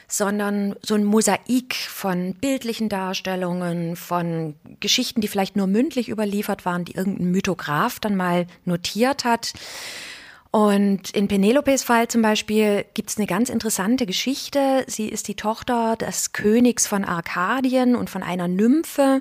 sondern 0.08 0.76
so 0.82 0.94
ein 0.94 1.04
Mosaik 1.04 1.74
von 1.74 2.34
bildlichen 2.34 2.90
Darstellungen, 2.90 3.96
von 3.96 4.54
Geschichten, 4.78 5.22
die 5.22 5.28
vielleicht 5.28 5.56
nur 5.56 5.66
mündlich 5.66 6.10
überliefert 6.10 6.66
waren, 6.66 6.84
die 6.84 6.94
irgendein 6.94 7.30
Mythograph 7.30 7.98
dann 7.98 8.14
mal 8.14 8.46
notiert 8.66 9.24
hat. 9.24 9.54
Und 10.52 11.08
in 11.12 11.28
Penelopes 11.28 11.82
Fall 11.82 12.08
zum 12.08 12.20
Beispiel 12.20 12.84
gibt 12.92 13.08
es 13.08 13.16
eine 13.16 13.26
ganz 13.26 13.48
interessante 13.48 14.04
Geschichte. 14.04 14.84
Sie 14.86 15.08
ist 15.08 15.28
die 15.28 15.34
Tochter 15.34 15.96
des 15.96 16.34
Königs 16.34 16.86
von 16.86 17.06
Arkadien 17.06 17.96
und 17.96 18.10
von 18.10 18.22
einer 18.22 18.48
Nymphe. 18.48 19.20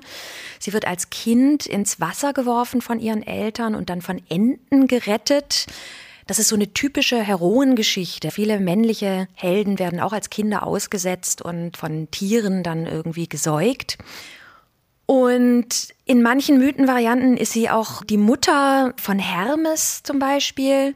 Sie 0.58 0.74
wird 0.74 0.86
als 0.86 1.08
Kind 1.08 1.64
ins 1.64 2.00
Wasser 2.00 2.34
geworfen 2.34 2.82
von 2.82 3.00
ihren 3.00 3.22
Eltern 3.22 3.74
und 3.74 3.88
dann 3.88 4.02
von 4.02 4.20
Enten 4.28 4.88
gerettet. 4.88 5.68
Das 6.26 6.38
ist 6.38 6.48
so 6.48 6.54
eine 6.54 6.74
typische 6.74 7.22
Heroengeschichte. 7.22 8.30
Viele 8.30 8.60
männliche 8.60 9.26
Helden 9.32 9.78
werden 9.78 10.00
auch 10.00 10.12
als 10.12 10.28
Kinder 10.28 10.66
ausgesetzt 10.66 11.40
und 11.40 11.78
von 11.78 12.10
Tieren 12.10 12.62
dann 12.62 12.84
irgendwie 12.84 13.26
gesäugt. 13.26 13.96
Und 15.06 15.88
in 16.04 16.22
manchen 16.22 16.58
Mythenvarianten 16.58 17.36
ist 17.36 17.52
sie 17.52 17.68
auch 17.68 18.04
die 18.04 18.16
Mutter 18.16 18.94
von 18.96 19.18
Hermes 19.18 20.02
zum 20.02 20.18
Beispiel 20.18 20.94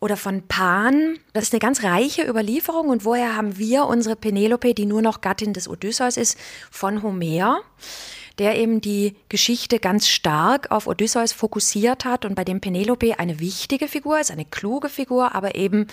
oder 0.00 0.16
von 0.16 0.42
Pan. 0.46 1.18
Das 1.32 1.44
ist 1.44 1.52
eine 1.52 1.60
ganz 1.60 1.82
reiche 1.82 2.28
Überlieferung. 2.28 2.88
Und 2.88 3.04
woher 3.04 3.36
haben 3.36 3.58
wir 3.58 3.86
unsere 3.86 4.16
Penelope, 4.16 4.74
die 4.74 4.86
nur 4.86 5.02
noch 5.02 5.20
Gattin 5.20 5.52
des 5.52 5.68
Odysseus 5.68 6.16
ist, 6.16 6.38
von 6.70 7.02
Homer? 7.02 7.62
der 8.38 8.56
eben 8.56 8.80
die 8.80 9.16
Geschichte 9.28 9.78
ganz 9.80 10.08
stark 10.08 10.70
auf 10.70 10.86
Odysseus 10.86 11.32
fokussiert 11.32 12.04
hat 12.04 12.24
und 12.24 12.34
bei 12.34 12.44
dem 12.44 12.60
Penelope 12.60 13.18
eine 13.18 13.40
wichtige 13.40 13.88
Figur 13.88 14.20
ist, 14.20 14.30
eine 14.30 14.44
kluge 14.44 14.88
Figur, 14.88 15.34
aber 15.34 15.56
eben 15.56 15.88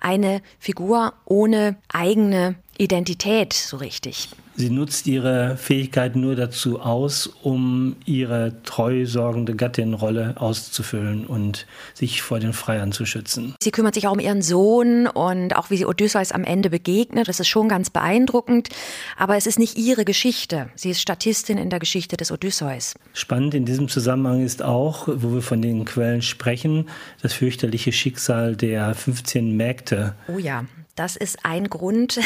eine 0.00 0.40
Figur 0.58 1.12
ohne 1.26 1.76
eigene 1.92 2.54
Identität 2.78 3.52
so 3.52 3.76
richtig. 3.76 4.30
Sie 4.60 4.68
nutzt 4.68 5.06
ihre 5.06 5.56
Fähigkeit 5.56 6.16
nur 6.16 6.36
dazu 6.36 6.82
aus, 6.82 7.30
um 7.42 7.96
ihre 8.04 8.52
treu 8.62 9.06
sorgende 9.06 9.56
Gattinrolle 9.56 10.34
auszufüllen 10.36 11.24
und 11.24 11.66
sich 11.94 12.20
vor 12.20 12.40
den 12.40 12.52
Freiern 12.52 12.92
zu 12.92 13.06
schützen. 13.06 13.54
Sie 13.62 13.70
kümmert 13.70 13.94
sich 13.94 14.06
auch 14.06 14.12
um 14.12 14.20
ihren 14.20 14.42
Sohn 14.42 15.06
und 15.06 15.56
auch 15.56 15.70
wie 15.70 15.78
sie 15.78 15.86
Odysseus 15.86 16.30
am 16.30 16.44
Ende 16.44 16.68
begegnet. 16.68 17.26
Das 17.26 17.40
ist 17.40 17.48
schon 17.48 17.70
ganz 17.70 17.88
beeindruckend. 17.88 18.68
Aber 19.16 19.38
es 19.38 19.46
ist 19.46 19.58
nicht 19.58 19.78
ihre 19.78 20.04
Geschichte. 20.04 20.68
Sie 20.74 20.90
ist 20.90 21.00
Statistin 21.00 21.56
in 21.56 21.70
der 21.70 21.78
Geschichte 21.78 22.18
des 22.18 22.30
Odysseus. 22.30 22.92
Spannend 23.14 23.54
in 23.54 23.64
diesem 23.64 23.88
Zusammenhang 23.88 24.44
ist 24.44 24.62
auch, 24.62 25.08
wo 25.08 25.32
wir 25.32 25.40
von 25.40 25.62
den 25.62 25.86
Quellen 25.86 26.20
sprechen, 26.20 26.90
das 27.22 27.32
fürchterliche 27.32 27.92
Schicksal 27.92 28.56
der 28.56 28.94
15 28.94 29.56
Mägde. 29.56 30.16
Oh 30.28 30.36
ja. 30.36 30.66
Das 31.00 31.16
ist 31.16 31.46
ein 31.46 31.70
Grund, 31.70 32.20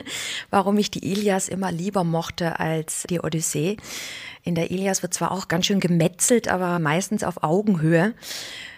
warum 0.50 0.78
ich 0.78 0.88
die 0.88 1.04
Ilias 1.04 1.48
immer 1.48 1.72
lieber 1.72 2.04
mochte 2.04 2.60
als 2.60 3.02
die 3.10 3.18
Odyssee. 3.18 3.76
In 4.44 4.54
der 4.54 4.70
Ilias 4.70 5.02
wird 5.02 5.12
zwar 5.12 5.32
auch 5.32 5.48
ganz 5.48 5.66
schön 5.66 5.80
gemetzelt, 5.80 6.46
aber 6.46 6.78
meistens 6.78 7.24
auf 7.24 7.42
Augenhöhe. 7.42 8.14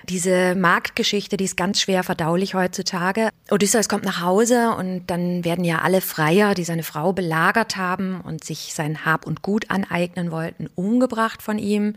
Diese 0.08 0.54
Marktgeschichte, 0.54 1.36
die 1.36 1.44
ist 1.44 1.58
ganz 1.58 1.82
schwer 1.82 2.02
verdaulich 2.02 2.54
heutzutage. 2.54 3.28
Odysseus 3.50 3.90
kommt 3.90 4.06
nach 4.06 4.22
Hause 4.22 4.74
und 4.78 5.08
dann 5.08 5.44
werden 5.44 5.64
ja 5.64 5.82
alle 5.82 6.00
Freier, 6.00 6.54
die 6.54 6.64
seine 6.64 6.82
Frau 6.82 7.12
belagert 7.12 7.76
haben 7.76 8.22
und 8.22 8.42
sich 8.42 8.72
sein 8.72 9.04
Hab 9.04 9.26
und 9.26 9.42
Gut 9.42 9.70
aneignen 9.70 10.30
wollten, 10.30 10.70
umgebracht 10.76 11.42
von 11.42 11.58
ihm. 11.58 11.94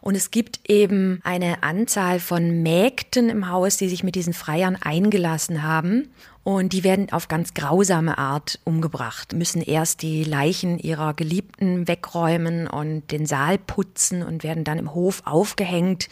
Und 0.00 0.16
es 0.16 0.32
gibt 0.32 0.68
eben 0.68 1.20
eine 1.22 1.62
Anzahl 1.62 2.18
von 2.18 2.64
Mägden 2.64 3.30
im 3.30 3.48
Haus, 3.48 3.76
die 3.76 3.88
sich 3.88 4.02
mit 4.02 4.16
diesen 4.16 4.34
Freiern 4.34 4.76
eingelassen 4.82 5.62
haben. 5.62 6.10
Und 6.46 6.72
die 6.72 6.84
werden 6.84 7.10
auf 7.10 7.26
ganz 7.26 7.54
grausame 7.54 8.18
Art 8.18 8.60
umgebracht, 8.62 9.32
müssen 9.32 9.60
erst 9.60 10.02
die 10.02 10.22
Leichen 10.22 10.78
ihrer 10.78 11.12
Geliebten 11.12 11.88
wegräumen 11.88 12.68
und 12.68 13.10
den 13.10 13.26
Saal 13.26 13.58
putzen 13.58 14.22
und 14.22 14.44
werden 14.44 14.62
dann 14.62 14.78
im 14.78 14.94
Hof 14.94 15.22
aufgehängt. 15.24 16.08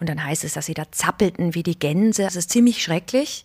Und 0.00 0.08
dann 0.08 0.24
heißt 0.24 0.42
es, 0.42 0.54
dass 0.54 0.66
sie 0.66 0.74
da 0.74 0.90
zappelten 0.90 1.54
wie 1.54 1.62
die 1.62 1.78
Gänse. 1.78 2.24
Das 2.24 2.34
ist 2.34 2.50
ziemlich 2.50 2.82
schrecklich. 2.82 3.44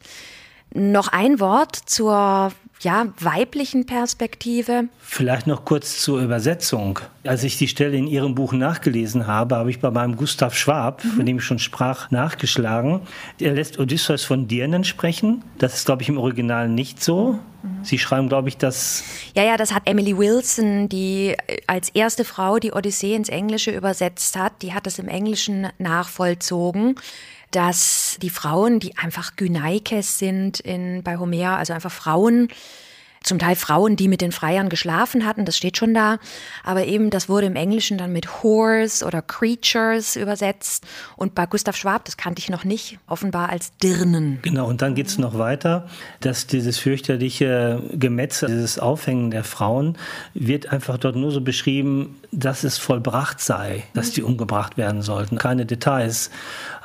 Noch 0.74 1.07
ein 1.10 1.39
Wort 1.39 1.75
zur 1.75 2.51
ja, 2.81 3.07
weiblichen 3.19 3.86
Perspektive. 3.86 4.86
Vielleicht 5.00 5.48
noch 5.48 5.65
kurz 5.65 6.01
zur 6.01 6.22
Übersetzung. 6.22 7.00
Als 7.24 7.43
ich 7.43 7.57
die 7.57 7.67
Stelle 7.67 7.98
in 7.98 8.07
Ihrem 8.07 8.36
Buch 8.36 8.53
nachgelesen 8.53 9.27
habe, 9.27 9.55
habe 9.55 9.69
ich 9.69 9.79
bei 9.79 9.89
meinem 9.91 10.17
Gustav 10.17 10.55
Schwab, 10.55 11.03
mhm. 11.03 11.10
von 11.12 11.25
dem 11.25 11.38
ich 11.38 11.43
schon 11.43 11.60
sprach, 11.60 12.12
nachgeschlagen. 12.12 13.01
Er 13.39 13.53
lässt 13.53 13.79
Odysseus 13.79 14.24
von 14.24 14.48
Dirnen 14.48 14.84
sprechen. 14.84 15.43
Das 15.57 15.75
ist, 15.75 15.86
glaube 15.86 16.03
ich, 16.03 16.10
im 16.10 16.17
Original 16.17 16.67
nicht 16.69 17.03
so. 17.03 17.39
Mhm. 17.63 17.84
Sie 17.84 17.98
schreiben, 17.98 18.29
glaube 18.29 18.50
ich, 18.50 18.57
dass. 18.57 19.03
Ja, 19.36 19.43
ja, 19.43 19.57
das 19.57 19.74
hat 19.74 19.84
Emily 19.86 20.17
Wilson, 20.17 20.89
die 20.89 21.36
als 21.67 21.89
erste 21.89 22.25
Frau 22.25 22.60
die 22.60 22.74
Odyssee 22.74 23.15
ins 23.15 23.29
Englische 23.29 23.72
übersetzt 23.72 24.38
hat. 24.38 24.62
Die 24.62 24.74
hat 24.74 24.86
das 24.86 25.00
im 25.00 25.07
Englischen 25.07 25.67
nachvollzogen 25.79 26.95
dass 27.52 28.18
die 28.22 28.30
Frauen, 28.30 28.80
die 28.80 28.98
einfach 28.98 29.36
Gynaikes 29.36 30.20
sind 30.20 30.60
in, 30.60 31.04
bei 31.04 31.18
Homer, 31.18 31.58
also 31.58 31.74
einfach 31.74 31.92
Frauen, 31.92 32.50
zum 33.25 33.39
Teil 33.39 33.55
Frauen, 33.55 33.96
die 33.96 34.08
mit 34.08 34.22
den 34.22 34.32
Freiern 34.32 34.70
geschlafen 34.70 35.25
hatten, 35.25 35.46
das 35.46 35.58
steht 35.58 35.77
schon 35.77 35.94
da. 35.94 36.20
Aber 36.63 36.86
eben, 36.86 37.10
das 37.10 37.27
wurde 37.27 37.48
im 37.48 37.55
Englischen 37.55 37.98
dann 37.98 38.13
mit 38.13 38.27
Whores 38.27 39.03
oder 39.03 39.22
Creatures 39.22 40.15
übersetzt. 40.15 40.86
Und 41.17 41.36
bei 41.36 41.46
Gustav 41.46 41.75
Schwab, 41.75 42.05
das 42.05 42.17
kannte 42.17 42.39
ich 42.39 42.50
noch 42.50 42.63
nicht, 42.63 43.00
offenbar 43.08 43.50
als 43.50 43.75
Dirnen. 43.77 44.39
Genau, 44.41 44.67
und 44.67 44.82
dann 44.82 44.96
geht 44.96 45.08
es 45.08 45.17
noch 45.17 45.38
weiter, 45.38 45.88
dass 46.20 46.48
dieses 46.48 46.77
fürchterliche 46.77 47.82
Gemetzel, 47.94 48.50
dieses 48.50 48.79
Aufhängen 48.79 49.32
der 49.32 49.44
Frauen, 49.44 49.98
wird 50.34 50.72
einfach 50.72 50.98
dort 50.98 51.15
nur 51.15 51.32
so 51.32 51.41
beschrieben, 51.41 52.20
dass 52.32 52.63
es 52.63 52.77
vollbracht 52.77 53.41
sei, 53.41 53.84
dass 53.94 54.12
die 54.12 54.24
umgebracht 54.24 54.77
werden 54.77 55.01
sollten. 55.01 55.38
Keine 55.38 55.65
Details. 55.65 56.29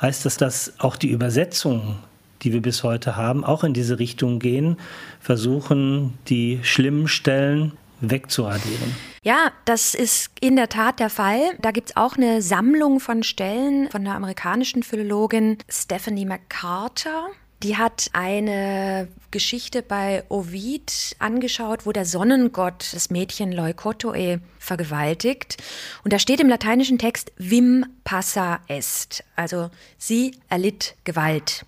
Heißt 0.01 0.25
das, 0.25 0.37
dass 0.37 0.73
auch 0.79 0.95
die 0.95 1.09
Übersetzung 1.09 1.97
die 2.43 2.53
wir 2.53 2.61
bis 2.61 2.83
heute 2.83 3.15
haben, 3.15 3.43
auch 3.43 3.63
in 3.63 3.73
diese 3.73 3.99
Richtung 3.99 4.39
gehen, 4.39 4.77
versuchen, 5.19 6.17
die 6.27 6.59
schlimmen 6.63 7.07
Stellen 7.07 7.73
wegzuradieren. 8.01 8.95
Ja, 9.23 9.51
das 9.65 9.93
ist 9.93 10.31
in 10.41 10.55
der 10.55 10.69
Tat 10.69 10.99
der 10.99 11.11
Fall. 11.11 11.39
Da 11.61 11.71
gibt 11.71 11.91
es 11.91 11.97
auch 11.97 12.17
eine 12.17 12.41
Sammlung 12.41 12.99
von 12.99 13.21
Stellen 13.23 13.89
von 13.89 14.03
der 14.03 14.15
amerikanischen 14.15 14.81
Philologin 14.81 15.57
Stephanie 15.69 16.25
McCarter. 16.25 17.27
Die 17.61 17.77
hat 17.77 18.09
eine 18.13 19.07
Geschichte 19.29 19.83
bei 19.83 20.23
Ovid 20.29 21.15
angeschaut, 21.19 21.85
wo 21.85 21.91
der 21.91 22.05
Sonnengott 22.05 22.89
das 22.91 23.11
Mädchen 23.11 23.51
Leukotoe 23.51 24.39
vergewaltigt. 24.57 25.57
Und 26.03 26.11
da 26.11 26.17
steht 26.17 26.39
im 26.39 26.49
lateinischen 26.49 26.97
Text 26.97 27.31
Vim 27.37 27.85
passa 28.03 28.61
est, 28.67 29.23
also 29.35 29.69
sie 29.99 30.35
erlitt 30.49 30.95
Gewalt. 31.03 31.67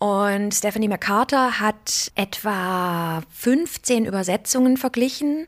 Und 0.00 0.54
Stephanie 0.54 0.88
McCarter 0.88 1.60
hat 1.60 2.10
etwa 2.14 3.22
15 3.34 4.06
Übersetzungen 4.06 4.78
verglichen 4.78 5.46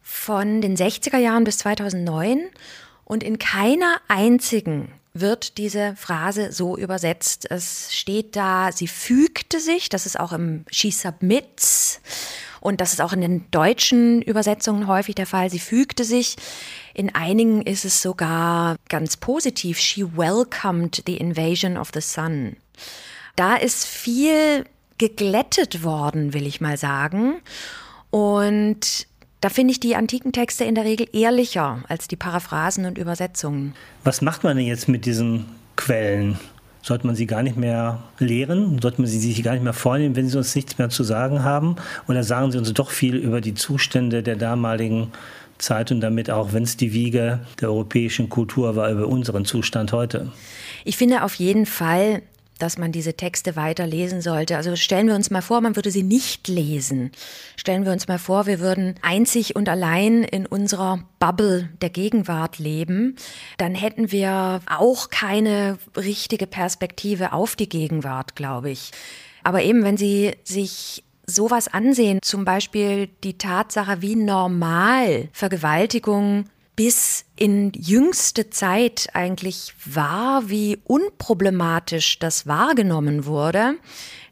von 0.00 0.62
den 0.62 0.74
60er 0.74 1.18
Jahren 1.18 1.44
bis 1.44 1.58
2009 1.58 2.48
und 3.04 3.22
in 3.22 3.38
keiner 3.38 4.00
einzigen 4.08 4.90
wird 5.12 5.58
diese 5.58 5.94
Phrase 5.96 6.50
so 6.50 6.78
übersetzt. 6.78 7.50
Es 7.50 7.94
steht 7.94 8.36
da, 8.36 8.72
sie 8.72 8.88
fügte 8.88 9.60
sich, 9.60 9.90
das 9.90 10.06
ist 10.06 10.18
auch 10.18 10.32
im 10.32 10.64
She 10.70 10.90
Submits 10.90 12.00
und 12.60 12.80
das 12.80 12.94
ist 12.94 13.02
auch 13.02 13.12
in 13.12 13.20
den 13.20 13.50
deutschen 13.50 14.22
Übersetzungen 14.22 14.86
häufig 14.86 15.14
der 15.14 15.26
Fall, 15.26 15.50
sie 15.50 15.58
fügte 15.58 16.04
sich. 16.04 16.36
In 16.94 17.14
einigen 17.14 17.60
ist 17.60 17.84
es 17.84 18.00
sogar 18.00 18.76
ganz 18.88 19.18
positiv, 19.18 19.78
she 19.78 20.16
welcomed 20.16 21.02
the 21.04 21.18
invasion 21.18 21.76
of 21.76 21.90
the 21.92 22.00
sun. 22.00 22.56
Da 23.36 23.56
ist 23.56 23.84
viel 23.84 24.64
geglättet 24.98 25.82
worden, 25.82 26.34
will 26.34 26.46
ich 26.46 26.60
mal 26.60 26.76
sagen. 26.76 27.36
Und 28.10 29.06
da 29.40 29.48
finde 29.48 29.72
ich 29.72 29.80
die 29.80 29.96
antiken 29.96 30.32
Texte 30.32 30.64
in 30.64 30.74
der 30.74 30.84
Regel 30.84 31.08
ehrlicher 31.12 31.82
als 31.88 32.08
die 32.08 32.16
Paraphrasen 32.16 32.86
und 32.86 32.96
Übersetzungen. 32.96 33.74
Was 34.04 34.22
macht 34.22 34.44
man 34.44 34.56
denn 34.56 34.66
jetzt 34.66 34.88
mit 34.88 35.04
diesen 35.04 35.46
Quellen? 35.76 36.38
Sollte 36.80 37.06
man 37.06 37.16
sie 37.16 37.26
gar 37.26 37.42
nicht 37.42 37.56
mehr 37.56 38.02
lehren? 38.18 38.78
Sollte 38.80 39.00
man 39.00 39.10
sie 39.10 39.18
sich 39.18 39.42
gar 39.42 39.52
nicht 39.52 39.64
mehr 39.64 39.72
vornehmen, 39.72 40.16
wenn 40.16 40.28
sie 40.28 40.36
uns 40.36 40.54
nichts 40.54 40.78
mehr 40.78 40.90
zu 40.90 41.02
sagen 41.02 41.42
haben? 41.42 41.76
Oder 42.08 42.22
sagen 42.22 42.52
sie 42.52 42.58
uns 42.58 42.72
doch 42.72 42.90
viel 42.90 43.16
über 43.16 43.40
die 43.40 43.54
Zustände 43.54 44.22
der 44.22 44.36
damaligen 44.36 45.10
Zeit 45.58 45.90
und 45.90 46.00
damit 46.00 46.30
auch, 46.30 46.52
wenn 46.52 46.62
es 46.62 46.76
die 46.76 46.92
Wiege 46.92 47.40
der 47.60 47.70
europäischen 47.70 48.28
Kultur 48.28 48.76
war, 48.76 48.90
über 48.90 49.08
unseren 49.08 49.44
Zustand 49.44 49.92
heute? 49.92 50.30
Ich 50.84 50.96
finde 50.96 51.22
auf 51.22 51.34
jeden 51.34 51.66
Fall, 51.66 52.22
dass 52.58 52.78
man 52.78 52.92
diese 52.92 53.14
Texte 53.14 53.56
weiter 53.56 53.86
lesen 53.86 54.20
sollte. 54.20 54.56
Also 54.56 54.76
stellen 54.76 55.08
wir 55.08 55.14
uns 55.14 55.30
mal 55.30 55.42
vor, 55.42 55.60
man 55.60 55.76
würde 55.76 55.90
sie 55.90 56.02
nicht 56.02 56.48
lesen. 56.48 57.10
Stellen 57.56 57.84
wir 57.84 57.92
uns 57.92 58.08
mal 58.08 58.18
vor, 58.18 58.46
wir 58.46 58.60
würden 58.60 58.94
einzig 59.02 59.56
und 59.56 59.68
allein 59.68 60.22
in 60.22 60.46
unserer 60.46 61.04
Bubble 61.18 61.68
der 61.80 61.90
Gegenwart 61.90 62.58
leben. 62.58 63.16
Dann 63.58 63.74
hätten 63.74 64.12
wir 64.12 64.60
auch 64.68 65.10
keine 65.10 65.78
richtige 65.96 66.46
Perspektive 66.46 67.32
auf 67.32 67.56
die 67.56 67.68
Gegenwart, 67.68 68.36
glaube 68.36 68.70
ich. 68.70 68.90
Aber 69.42 69.62
eben, 69.62 69.84
wenn 69.84 69.96
Sie 69.96 70.32
sich 70.44 71.04
sowas 71.26 71.68
ansehen, 71.68 72.18
zum 72.22 72.44
Beispiel 72.44 73.08
die 73.24 73.38
Tatsache, 73.38 74.02
wie 74.02 74.16
normal 74.16 75.28
Vergewaltigung 75.32 76.46
bis 76.76 77.24
in 77.36 77.72
jüngste 77.74 78.50
Zeit 78.50 79.08
eigentlich 79.12 79.74
war, 79.84 80.48
wie 80.48 80.78
unproblematisch 80.84 82.18
das 82.18 82.46
wahrgenommen 82.46 83.26
wurde, 83.26 83.74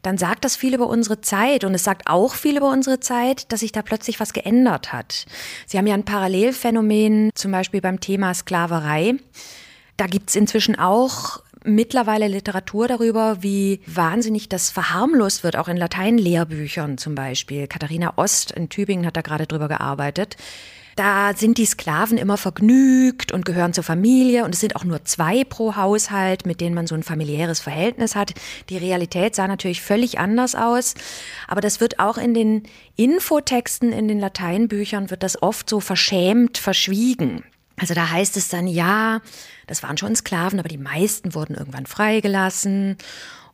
dann 0.02 0.18
sagt 0.18 0.44
das 0.44 0.56
viel 0.56 0.74
über 0.74 0.88
unsere 0.88 1.20
Zeit 1.20 1.62
und 1.62 1.74
es 1.74 1.84
sagt 1.84 2.08
auch 2.08 2.34
viel 2.34 2.56
über 2.56 2.70
unsere 2.70 2.98
Zeit, 2.98 3.52
dass 3.52 3.60
sich 3.60 3.70
da 3.70 3.82
plötzlich 3.82 4.18
was 4.18 4.32
geändert 4.32 4.92
hat. 4.92 5.26
Sie 5.66 5.78
haben 5.78 5.86
ja 5.86 5.94
ein 5.94 6.04
Parallelphänomen, 6.04 7.30
zum 7.34 7.52
Beispiel 7.52 7.80
beim 7.80 8.00
Thema 8.00 8.34
Sklaverei. 8.34 9.14
Da 9.96 10.06
gibt's 10.06 10.34
inzwischen 10.34 10.76
auch 10.76 11.42
mittlerweile 11.64 12.26
Literatur 12.26 12.88
darüber, 12.88 13.42
wie 13.44 13.80
wahnsinnig 13.86 14.48
das 14.48 14.70
verharmlost 14.70 15.44
wird, 15.44 15.56
auch 15.56 15.68
in 15.68 15.76
Lateinlehrbüchern 15.76 16.98
zum 16.98 17.14
Beispiel. 17.14 17.68
Katharina 17.68 18.14
Ost 18.16 18.50
in 18.50 18.68
Tübingen 18.68 19.06
hat 19.06 19.16
da 19.16 19.20
gerade 19.20 19.46
drüber 19.46 19.68
gearbeitet. 19.68 20.36
Da 20.96 21.34
sind 21.34 21.58
die 21.58 21.66
Sklaven 21.66 22.18
immer 22.18 22.36
vergnügt 22.36 23.32
und 23.32 23.44
gehören 23.44 23.72
zur 23.72 23.84
Familie 23.84 24.44
und 24.44 24.54
es 24.54 24.60
sind 24.60 24.76
auch 24.76 24.84
nur 24.84 25.04
zwei 25.04 25.44
pro 25.44 25.76
Haushalt, 25.76 26.46
mit 26.46 26.60
denen 26.60 26.74
man 26.74 26.86
so 26.86 26.94
ein 26.94 27.02
familiäres 27.02 27.60
Verhältnis 27.60 28.14
hat. 28.14 28.34
Die 28.68 28.76
Realität 28.76 29.34
sah 29.34 29.48
natürlich 29.48 29.80
völlig 29.80 30.18
anders 30.18 30.54
aus, 30.54 30.94
aber 31.48 31.60
das 31.60 31.80
wird 31.80 31.98
auch 31.98 32.18
in 32.18 32.34
den 32.34 32.64
Infotexten 32.96 33.92
in 33.92 34.08
den 34.08 34.20
Lateinbüchern 34.20 35.10
wird 35.10 35.22
das 35.22 35.42
oft 35.42 35.68
so 35.68 35.80
verschämt 35.80 36.58
verschwiegen. 36.58 37.44
Also 37.78 37.94
da 37.94 38.10
heißt 38.10 38.36
es 38.36 38.48
dann, 38.48 38.66
ja, 38.66 39.20
das 39.66 39.82
waren 39.82 39.96
schon 39.96 40.14
Sklaven, 40.14 40.60
aber 40.60 40.68
die 40.68 40.78
meisten 40.78 41.34
wurden 41.34 41.54
irgendwann 41.54 41.86
freigelassen. 41.86 42.96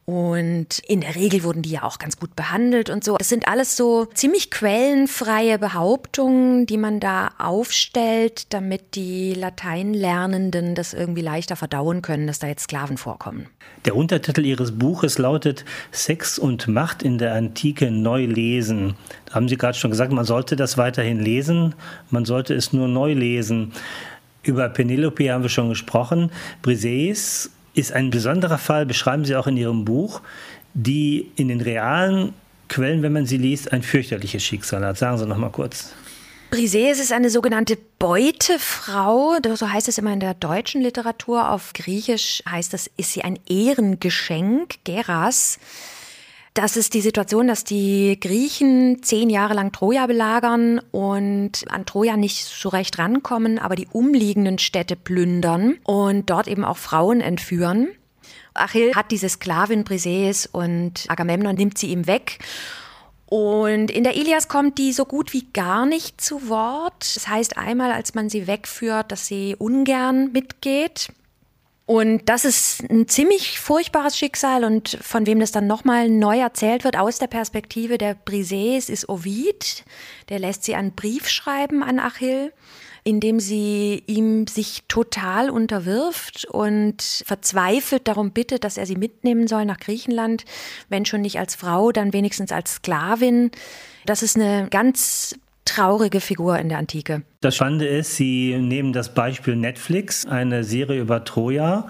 Und 0.09 0.79
in 0.87 1.03
der 1.03 1.17
Regel 1.17 1.43
wurden 1.43 1.61
die 1.61 1.69
ja 1.69 1.83
auch 1.83 1.99
ganz 1.99 2.19
gut 2.19 2.35
behandelt 2.35 2.89
und 2.89 3.05
so. 3.05 3.19
Das 3.19 3.29
sind 3.29 3.47
alles 3.47 3.77
so 3.77 4.07
ziemlich 4.15 4.51
quellenfreie 4.51 5.59
Behauptungen, 5.59 6.65
die 6.65 6.79
man 6.79 6.99
da 6.99 7.33
aufstellt, 7.37 8.55
damit 8.55 8.95
die 8.95 9.35
Lateinlernenden 9.35 10.75
das 10.75 10.95
irgendwie 10.95 11.21
leichter 11.21 11.57
verdauen 11.57 12.01
können, 12.01 12.27
dass 12.27 12.39
da 12.39 12.47
jetzt 12.47 12.63
Sklaven 12.63 12.97
vorkommen. 12.97 13.49
Der 13.85 13.95
Untertitel 13.95 14.47
Ihres 14.47 14.79
Buches 14.79 15.19
lautet 15.19 15.67
Sex 15.93 16.39
und 16.39 16.69
Macht 16.69 17.03
in 17.03 17.19
der 17.19 17.35
Antike 17.35 17.91
neu 17.91 18.25
lesen. 18.25 18.95
Da 19.27 19.35
haben 19.35 19.49
Sie 19.51 19.59
gerade 19.59 19.77
schon 19.77 19.91
gesagt, 19.91 20.11
man 20.11 20.25
sollte 20.25 20.57
das 20.57 20.79
weiterhin 20.79 21.21
lesen, 21.21 21.75
man 22.09 22.25
sollte 22.25 22.55
es 22.55 22.73
nur 22.73 22.89
neu 22.89 23.13
lesen. 23.13 23.73
Über 24.43 24.71
Penelope 24.71 25.31
haben 25.31 25.43
wir 25.43 25.51
schon 25.51 25.69
gesprochen. 25.69 26.31
Briseis 26.63 27.51
ist 27.79 27.93
ein 27.93 28.11
besonderer 28.11 28.59
Fall, 28.59 28.85
beschreiben 28.87 29.25
Sie 29.25 29.37
auch 29.37 29.47
in 29.47 29.57
Ihrem 29.57 29.85
Buch, 29.85 30.21
die 30.75 31.31
in 31.37 31.49
den 31.49 31.61
realen 31.61 32.35
Quellen, 32.69 33.03
wenn 33.03 33.13
man 33.13 33.27
sie 33.27 33.39
liest, 33.39 33.73
ein 33.73 33.83
fürchterliches 33.83 34.43
Schicksal 34.43 34.85
hat. 34.85 34.99
Sagen 34.99 35.17
Sie 35.19 35.27
noch 35.27 35.39
mal 35.39 35.51
kurz. 35.51 35.93
Briseis 36.51 36.99
ist 36.99 37.13
eine 37.13 37.31
sogenannte 37.31 37.77
Beutefrau, 37.99 39.37
so 39.55 39.71
heißt 39.71 39.89
es 39.89 39.99
immer 39.99 40.13
in 40.13 40.21
der 40.21 40.35
deutschen 40.35 40.81
Literatur. 40.81 41.51
Auf 41.51 41.73
Griechisch 41.75 42.43
heißt 42.49 42.73
das, 42.73 42.91
ist 42.97 43.13
sie 43.13 43.23
ein 43.23 43.39
Ehrengeschenk, 43.49 44.77
Geras. 44.85 45.59
Das 46.59 46.77
ist 46.77 46.95
die 46.95 47.03
Situation, 47.03 47.47
dass 47.47 47.63
die 47.63 48.19
Griechen 48.19 49.01
zehn 49.05 49.31
Jahre 49.31 49.55
lang 49.55 49.71
Troja 49.71 50.09
belagern 50.09 50.81
und 50.91 51.53
an 51.69 51.87
Troja 51.87 52.17
nicht 52.17 52.47
so 52.47 52.69
recht 52.69 52.99
rankommen, 52.99 53.61
aber 53.61 53.77
die 53.77 53.87
umliegenden 53.93 54.59
Städte 54.59 54.97
plündern 54.97 55.77
und 55.85 56.29
dort 56.31 56.49
eben 56.49 56.65
auch 56.65 56.77
Frauen 56.77 57.21
entführen. 57.21 57.87
Achill 58.55 58.93
hat 58.97 59.13
diese 59.13 59.29
Sklavin 59.29 59.85
Briseis 59.85 60.47
und 60.51 61.05
Agamemnon 61.07 61.55
nimmt 61.55 61.79
sie 61.79 61.93
ihm 61.93 62.09
weg. 62.09 62.41
Und 63.27 63.93
in 63.93 64.03
der 64.03 64.17
Ilias 64.17 64.49
kommt 64.49 64.79
die 64.79 64.93
so 64.93 65.05
gut 65.05 65.33
wie 65.33 65.47
gar 65.53 65.87
nicht 65.87 66.21
zu 66.21 66.49
Wort. 66.49 67.15
Das 67.15 67.29
heißt 67.29 67.57
einmal, 67.57 67.93
als 67.93 68.17
man 68.17 68.31
sie 68.31 68.49
wegführt, 68.49 69.13
dass 69.13 69.29
sie 69.29 69.55
ungern 69.57 70.33
mitgeht. 70.33 71.11
Und 71.89 72.29
das 72.29 72.45
ist 72.45 72.83
ein 72.91 73.09
ziemlich 73.09 73.59
furchtbares 73.59 74.15
Schicksal 74.15 74.63
und 74.63 74.99
von 75.01 75.27
wem 75.27 75.41
das 75.41 75.53
dann 75.53 75.67
nochmal 75.67 76.11
neu 76.11 76.39
erzählt 76.39 76.85
wird 76.85 76.99
aus 76.99 77.19
der 77.19 77.29
Perspektive 77.29 77.97
der 77.97 78.15
Briseis 78.15 78.91
ist 78.91 79.09
Ovid. 79.09 79.87
Der 80.29 80.39
lässt 80.39 80.65
sie 80.65 80.75
einen 80.75 80.93
Brief 80.93 81.31
schreiben 81.31 81.83
an 81.83 81.99
Achill, 81.99 82.53
in 83.05 83.21
dem 83.21 83.41
sie 83.41 84.03
ihm 84.07 84.47
sich 84.47 84.83
total 84.89 85.49
unterwirft 85.49 86.45
und 86.45 87.03
verzweifelt 87.25 88.07
darum 88.07 88.33
bittet, 88.33 88.65
dass 88.65 88.77
er 88.77 88.85
sie 88.85 88.97
mitnehmen 88.97 89.49
soll 89.49 89.65
nach 89.65 89.81
Griechenland, 89.81 90.45
wenn 90.91 91.07
schon 91.07 91.23
nicht 91.23 91.39
als 91.39 91.55
Frau, 91.55 91.91
dann 91.91 92.13
wenigstens 92.13 92.53
als 92.53 92.75
Sklavin. 92.75 93.51
Das 94.05 94.23
ist 94.23 94.37
eine 94.37 94.69
ganz 94.69 95.37
traurige 95.69 96.21
Figur 96.21 96.59
in 96.59 96.69
der 96.69 96.79
Antike. 96.79 97.23
Das 97.41 97.57
Spannende 97.57 97.87
ist, 97.87 98.17
Sie 98.17 98.57
nehmen 98.59 98.93
das 98.93 99.15
Beispiel 99.15 99.57
Netflix, 99.57 100.27
eine 100.27 100.65
Serie 100.65 101.01
über 101.01 101.25
Troja, 101.25 101.87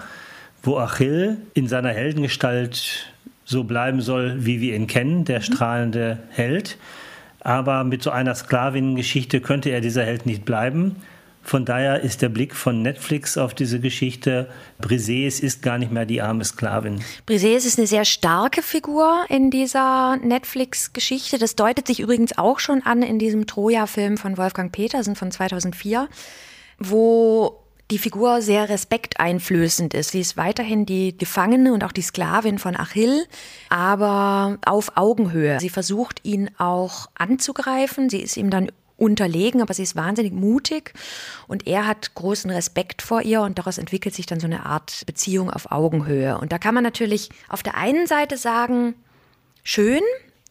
wo 0.63 0.77
Achill 0.77 1.37
in 1.53 1.67
seiner 1.67 1.89
Heldengestalt 1.89 3.13
so 3.45 3.63
bleiben 3.63 4.01
soll, 4.01 4.45
wie 4.45 4.61
wir 4.61 4.75
ihn 4.75 4.87
kennen, 4.87 5.25
der 5.25 5.41
strahlende 5.41 6.19
Held. 6.29 6.77
Aber 7.41 7.83
mit 7.83 8.03
so 8.03 8.11
einer 8.11 8.35
Sklavinnengeschichte 8.35 9.41
könnte 9.41 9.69
er 9.69 9.81
dieser 9.81 10.03
Held 10.03 10.25
nicht 10.25 10.45
bleiben. 10.45 10.97
Von 11.41 11.65
daher 11.65 12.01
ist 12.01 12.21
der 12.21 12.29
Blick 12.29 12.55
von 12.55 12.81
Netflix 12.81 13.37
auf 13.37 13.53
diese 13.53 13.79
Geschichte, 13.79 14.49
Briseis 14.79 15.39
ist 15.39 15.61
gar 15.63 15.77
nicht 15.77 15.91
mehr 15.91 16.05
die 16.05 16.21
arme 16.21 16.43
Sklavin. 16.43 17.01
Briseis 17.25 17.65
ist 17.65 17.79
eine 17.79 17.87
sehr 17.87 18.05
starke 18.05 18.61
Figur 18.61 19.25
in 19.29 19.49
dieser 19.49 20.17
Netflix-Geschichte. 20.17 21.39
Das 21.39 21.55
deutet 21.55 21.87
sich 21.87 22.01
übrigens 22.01 22.37
auch 22.37 22.59
schon 22.59 22.83
an 22.83 23.01
in 23.01 23.17
diesem 23.19 23.47
Troja-Film 23.47 24.17
von 24.17 24.37
Wolfgang 24.37 24.71
Petersen 24.71 25.15
von 25.15 25.31
2004, 25.31 26.07
wo 26.77 27.63
die 27.91 27.97
Figur 27.97 28.41
sehr 28.41 28.69
respekteinflößend 28.69 29.93
ist. 29.93 30.11
Sie 30.11 30.19
ist 30.19 30.37
weiterhin 30.37 30.85
die 30.85 31.17
Gefangene 31.17 31.73
und 31.73 31.83
auch 31.83 31.91
die 31.91 32.03
Sklavin 32.03 32.59
von 32.59 32.75
Achill, 32.75 33.25
aber 33.69 34.59
auf 34.65 34.91
Augenhöhe. 34.95 35.59
Sie 35.59 35.69
versucht 35.69 36.23
ihn 36.23 36.51
auch 36.59 37.07
anzugreifen. 37.15 38.09
Sie 38.09 38.21
ist 38.21 38.37
ihm 38.37 38.51
dann 38.51 38.71
unterlegen, 38.99 39.61
aber 39.61 39.73
sie 39.73 39.83
ist 39.83 39.95
wahnsinnig 39.95 40.33
mutig 40.33 40.93
und 41.47 41.67
er 41.67 41.87
hat 41.87 42.13
großen 42.15 42.51
Respekt 42.51 43.01
vor 43.01 43.21
ihr 43.21 43.41
und 43.41 43.57
daraus 43.57 43.77
entwickelt 43.77 44.15
sich 44.15 44.25
dann 44.25 44.39
so 44.39 44.47
eine 44.47 44.65
Art 44.65 45.05
Beziehung 45.05 45.49
auf 45.49 45.71
Augenhöhe. 45.71 46.37
Und 46.37 46.51
da 46.51 46.57
kann 46.57 46.75
man 46.75 46.83
natürlich 46.83 47.29
auf 47.47 47.63
der 47.63 47.75
einen 47.75 48.07
Seite 48.07 48.37
sagen, 48.37 48.95
schön, 49.63 50.01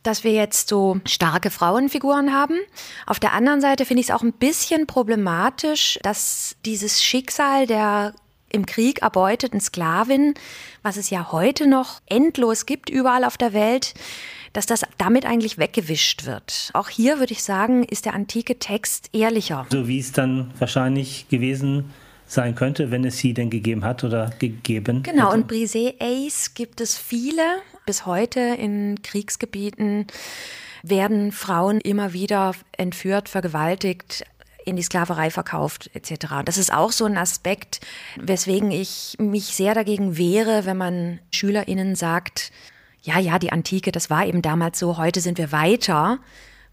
dass 0.03 0.25
wir 0.25 0.33
jetzt 0.33 0.69
so 0.69 1.01
starke 1.07 1.51
Frauenfiguren 1.51 2.33
haben. 2.33 2.59
Auf 3.07 3.21
der 3.21 3.33
anderen 3.33 3.61
Seite 3.61 3.85
finde 3.85 4.01
ich 4.01 4.09
es 4.09 4.15
auch 4.15 4.23
ein 4.23 4.33
bisschen 4.33 4.87
problematisch, 4.87 5.99
dass 6.03 6.57
dieses 6.65 7.03
Schicksal 7.03 7.67
der 7.67 8.15
im 8.51 8.65
Krieg 8.65 9.03
erbeuteten 9.03 9.61
Sklavin, 9.61 10.35
was 10.83 10.97
es 10.97 11.11
ja 11.11 11.33
heute 11.33 11.67
noch 11.67 12.01
endlos 12.07 12.65
gibt 12.65 12.89
überall 12.89 13.25
auf 13.25 13.37
der 13.37 13.53
Welt, 13.53 13.95
dass 14.53 14.67
das 14.67 14.83
damit 14.99 15.27
eigentlich 15.27 15.59
weggewischt 15.59 16.27
wird. 16.27 16.71
Auch 16.75 16.89
hier 16.89 17.19
würde 17.19 17.33
ich 17.33 17.43
sagen, 17.43 17.85
ist 17.85 18.05
der 18.07 18.15
antike 18.15 18.59
Text 18.59 19.11
ehrlicher. 19.13 19.67
So 19.71 19.89
wie 19.89 19.99
es 19.99 20.13
dann 20.13 20.51
wahrscheinlich 20.59 21.29
gewesen 21.29 21.91
sein 22.27 22.55
könnte, 22.55 22.91
wenn 22.91 23.05
es 23.05 23.19
sie 23.19 23.33
denn 23.35 23.49
gegeben 23.51 23.85
hat 23.85 24.05
oder 24.05 24.31
gegeben 24.39 25.03
Genau, 25.03 25.29
hätte. 25.29 25.35
und 25.35 25.51
Brisé-Ace 25.51 26.55
gibt 26.55 26.81
es 26.81 26.97
viele. 26.99 27.43
Bis 27.87 28.05
heute 28.05 28.41
in 28.41 29.01
Kriegsgebieten 29.03 30.07
werden 30.83 31.33
Frauen 31.33 31.81
immer 31.81 32.13
wieder 32.13 32.53
entführt, 32.77 33.29
vergewaltigt, 33.31 34.25
in 34.67 34.77
die 34.77 34.83
Sklaverei 34.83 35.31
verkauft 35.31 35.91
etc. 35.95 36.27
Das 36.45 36.59
ist 36.59 36.73
auch 36.73 36.93
so 36.93 37.07
ein 37.07 37.17
Aspekt, 37.17 37.81
weswegen 38.17 38.71
ich 38.71 39.17
mich 39.19 39.45
sehr 39.47 39.73
dagegen 39.75 40.19
wehre, 40.19 40.67
wenn 40.67 40.77
man 40.77 41.21
Schülerinnen 41.31 41.95
sagt, 41.95 42.53
ja, 43.09 43.18
ja, 43.18 43.38
die 43.38 43.53
Antike, 43.53 43.90
das 43.90 44.11
war 44.11 44.27
eben 44.27 44.42
damals 44.42 44.79
so, 44.79 44.99
heute 44.99 45.23
sind 45.23 45.38
wir 45.38 45.51
weiter, 45.51 46.18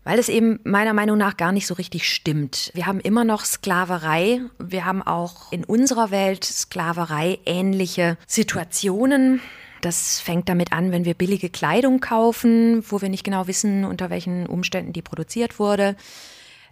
weil 0.04 0.20
es 0.20 0.28
eben 0.28 0.60
meiner 0.66 0.94
Meinung 0.94 1.18
nach 1.18 1.38
gar 1.38 1.54
nicht 1.54 1.66
so 1.66 1.76
richtig 1.76 2.12
stimmt. 2.12 2.72
Wir 2.74 2.88
haben 2.88 3.00
immer 3.00 3.24
noch 3.24 3.46
Sklaverei, 3.46 4.42
wir 4.60 4.84
haben 4.84 5.02
auch 5.02 5.50
in 5.54 5.64
unserer 5.64 6.12
Welt 6.12 6.44
Sklaverei 6.44 7.40
ähnliche 7.46 8.18
Situationen. 8.28 9.40
Das 9.80 10.20
fängt 10.20 10.50
damit 10.50 10.74
an, 10.74 10.92
wenn 10.92 11.06
wir 11.06 11.14
billige 11.14 11.50
Kleidung 11.50 12.02
kaufen, 12.02 12.84
wo 12.90 13.02
wir 13.02 13.10
nicht 13.10 13.24
genau 13.24 13.48
wissen, 13.48 13.86
unter 13.86 14.10
welchen 14.10 14.46
Umständen 14.46 14.92
die 14.92 15.02
produziert 15.02 15.58
wurde. 15.58 15.96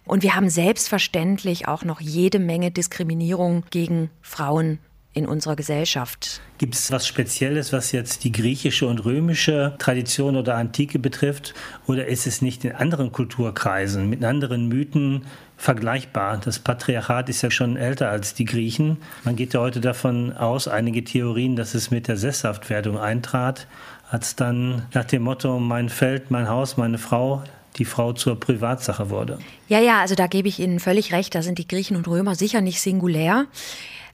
Und 0.04 0.22
wir 0.22 0.34
haben 0.34 0.50
selbstverständlich 0.50 1.66
auch 1.68 1.84
noch 1.84 2.02
jede 2.02 2.38
Menge 2.38 2.70
Diskriminierung 2.70 3.64
gegen 3.70 4.10
Frauen 4.20 4.78
in 5.14 5.26
unserer 5.26 5.56
Gesellschaft. 5.56 6.40
Gibt 6.58 6.74
es 6.74 6.90
was 6.90 7.06
Spezielles, 7.06 7.72
was 7.72 7.92
jetzt 7.92 8.24
die 8.24 8.32
griechische 8.32 8.86
und 8.86 9.04
römische 9.04 9.74
Tradition 9.78 10.36
oder 10.36 10.56
Antike 10.56 10.98
betrifft? 10.98 11.54
Oder 11.86 12.06
ist 12.06 12.26
es 12.26 12.42
nicht 12.42 12.64
in 12.64 12.72
anderen 12.72 13.12
Kulturkreisen, 13.12 14.10
mit 14.10 14.24
anderen 14.24 14.68
Mythen 14.68 15.24
vergleichbar? 15.56 16.40
Das 16.44 16.58
Patriarchat 16.58 17.28
ist 17.28 17.42
ja 17.42 17.50
schon 17.50 17.76
älter 17.76 18.10
als 18.10 18.34
die 18.34 18.44
Griechen. 18.44 18.98
Man 19.22 19.36
geht 19.36 19.54
ja 19.54 19.60
heute 19.60 19.80
davon 19.80 20.32
aus, 20.32 20.66
einige 20.66 21.04
Theorien, 21.04 21.54
dass 21.54 21.74
es 21.74 21.92
mit 21.92 22.08
der 22.08 22.16
Sesshaftwerdung 22.16 22.98
eintrat, 22.98 23.68
als 24.10 24.34
dann 24.36 24.86
nach 24.92 25.04
dem 25.04 25.22
Motto 25.22 25.58
mein 25.60 25.88
Feld, 25.88 26.30
mein 26.30 26.48
Haus, 26.48 26.76
meine 26.76 26.98
Frau 26.98 27.44
die 27.76 27.84
Frau 27.84 28.12
zur 28.12 28.38
Privatsache 28.38 29.10
wurde. 29.10 29.38
Ja, 29.68 29.80
ja, 29.80 30.00
also 30.00 30.14
da 30.14 30.26
gebe 30.26 30.48
ich 30.48 30.60
Ihnen 30.60 30.80
völlig 30.80 31.12
recht. 31.12 31.34
Da 31.34 31.42
sind 31.42 31.58
die 31.58 31.68
Griechen 31.68 31.96
und 31.96 32.06
Römer 32.08 32.34
sicher 32.34 32.60
nicht 32.60 32.80
singulär. 32.80 33.46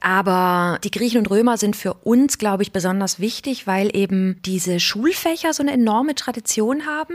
Aber 0.00 0.78
die 0.82 0.90
Griechen 0.90 1.18
und 1.18 1.30
Römer 1.30 1.58
sind 1.58 1.76
für 1.76 1.94
uns, 1.94 2.38
glaube 2.38 2.62
ich, 2.62 2.72
besonders 2.72 3.20
wichtig, 3.20 3.66
weil 3.66 3.94
eben 3.94 4.40
diese 4.46 4.80
Schulfächer 4.80 5.52
so 5.52 5.62
eine 5.62 5.72
enorme 5.72 6.14
Tradition 6.14 6.86
haben 6.86 7.14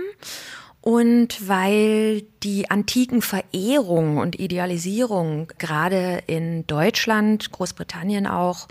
und 0.86 1.50
weil 1.50 2.22
die 2.44 2.70
antiken 2.70 3.24
Verehrung 3.24 4.18
und 4.20 4.40
Idealisierung 4.40 5.52
gerade 5.58 6.22
in 6.28 6.68
Deutschland, 6.68 7.52
Großbritannien 7.52 8.28
auch, 8.28 8.68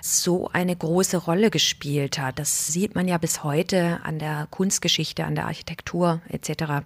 so 0.00 0.48
eine 0.54 0.74
große 0.74 1.18
Rolle 1.18 1.50
gespielt 1.50 2.18
hat. 2.18 2.38
Das 2.38 2.68
sieht 2.68 2.94
man 2.94 3.06
ja 3.08 3.18
bis 3.18 3.44
heute 3.44 4.00
an 4.04 4.18
der 4.18 4.48
Kunstgeschichte, 4.50 5.26
an 5.26 5.34
der 5.34 5.44
Architektur 5.44 6.22
etc. 6.30 6.82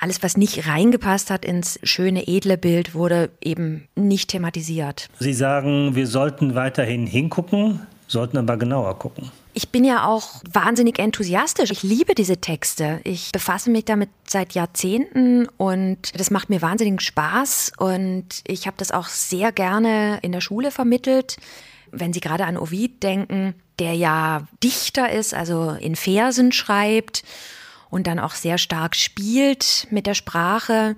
Alles, 0.00 0.20
was 0.20 0.36
nicht 0.36 0.66
reingepasst 0.66 1.30
hat 1.30 1.44
ins 1.44 1.78
schöne, 1.84 2.26
edle 2.26 2.58
Bild, 2.58 2.96
wurde 2.96 3.30
eben 3.40 3.86
nicht 3.94 4.30
thematisiert. 4.30 5.08
Sie 5.20 5.32
sagen, 5.32 5.94
wir 5.94 6.08
sollten 6.08 6.56
weiterhin 6.56 7.06
hingucken, 7.06 7.86
sollten 8.08 8.36
aber 8.36 8.56
genauer 8.56 8.98
gucken. 8.98 9.30
Ich 9.58 9.70
bin 9.70 9.82
ja 9.82 10.06
auch 10.06 10.40
wahnsinnig 10.52 11.00
enthusiastisch. 11.00 11.72
Ich 11.72 11.82
liebe 11.82 12.14
diese 12.14 12.36
Texte. 12.36 13.00
Ich 13.02 13.32
befasse 13.32 13.70
mich 13.70 13.84
damit 13.86 14.08
seit 14.24 14.52
Jahrzehnten 14.52 15.48
und 15.56 16.16
das 16.16 16.30
macht 16.30 16.48
mir 16.48 16.62
wahnsinnig 16.62 17.00
Spaß 17.00 17.72
und 17.76 18.44
ich 18.46 18.68
habe 18.68 18.76
das 18.76 18.92
auch 18.92 19.08
sehr 19.08 19.50
gerne 19.50 20.20
in 20.22 20.30
der 20.30 20.40
Schule 20.40 20.70
vermittelt. 20.70 21.38
Wenn 21.90 22.12
Sie 22.12 22.20
gerade 22.20 22.44
an 22.44 22.56
Ovid 22.56 23.02
denken, 23.02 23.56
der 23.80 23.94
ja 23.94 24.46
Dichter 24.62 25.10
ist, 25.10 25.34
also 25.34 25.70
in 25.72 25.96
Versen 25.96 26.52
schreibt 26.52 27.24
und 27.90 28.06
dann 28.06 28.20
auch 28.20 28.34
sehr 28.34 28.58
stark 28.58 28.94
spielt 28.94 29.88
mit 29.90 30.06
der 30.06 30.14
Sprache. 30.14 30.94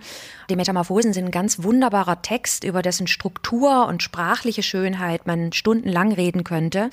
Die 0.50 0.56
Metamorphosen 0.56 1.14
sind 1.14 1.24
ein 1.24 1.30
ganz 1.30 1.62
wunderbarer 1.62 2.20
Text, 2.20 2.64
über 2.64 2.82
dessen 2.82 3.06
Struktur 3.06 3.86
und 3.86 4.02
sprachliche 4.02 4.62
Schönheit 4.62 5.26
man 5.26 5.54
stundenlang 5.54 6.12
reden 6.12 6.44
könnte. 6.44 6.90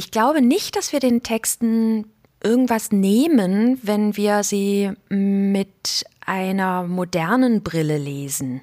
Ich 0.00 0.10
glaube 0.10 0.40
nicht, 0.40 0.76
dass 0.76 0.94
wir 0.94 1.00
den 1.00 1.22
Texten 1.22 2.06
irgendwas 2.42 2.90
nehmen, 2.90 3.78
wenn 3.82 4.16
wir 4.16 4.42
sie 4.44 4.92
mit 5.10 6.06
einer 6.24 6.84
modernen 6.84 7.62
Brille 7.62 7.98
lesen, 7.98 8.62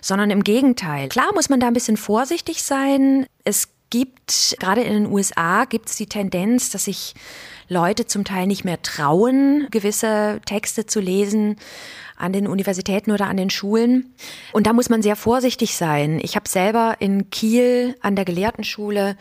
sondern 0.00 0.30
im 0.30 0.44
Gegenteil. 0.44 1.08
Klar 1.08 1.30
muss 1.34 1.48
man 1.48 1.58
da 1.58 1.66
ein 1.66 1.72
bisschen 1.72 1.96
vorsichtig 1.96 2.62
sein. 2.62 3.26
Es 3.42 3.70
gibt, 3.90 4.54
gerade 4.60 4.82
in 4.82 4.92
den 4.92 5.12
USA, 5.12 5.64
gibt 5.64 5.88
es 5.88 5.96
die 5.96 6.06
Tendenz, 6.06 6.70
dass 6.70 6.84
sich 6.84 7.16
Leute 7.68 8.06
zum 8.06 8.22
Teil 8.22 8.46
nicht 8.46 8.64
mehr 8.64 8.80
trauen, 8.80 9.66
gewisse 9.72 10.40
Texte 10.46 10.86
zu 10.86 11.00
lesen 11.00 11.56
an 12.16 12.32
den 12.32 12.46
Universitäten 12.46 13.10
oder 13.10 13.26
an 13.26 13.36
den 13.36 13.50
Schulen. 13.50 14.14
Und 14.52 14.68
da 14.68 14.72
muss 14.72 14.90
man 14.90 15.02
sehr 15.02 15.16
vorsichtig 15.16 15.74
sein. 15.74 16.20
Ich 16.22 16.36
habe 16.36 16.48
selber 16.48 16.94
in 17.00 17.30
Kiel 17.30 17.96
an 18.00 18.14
der 18.14 18.24
Gelehrtenschule 18.24 19.16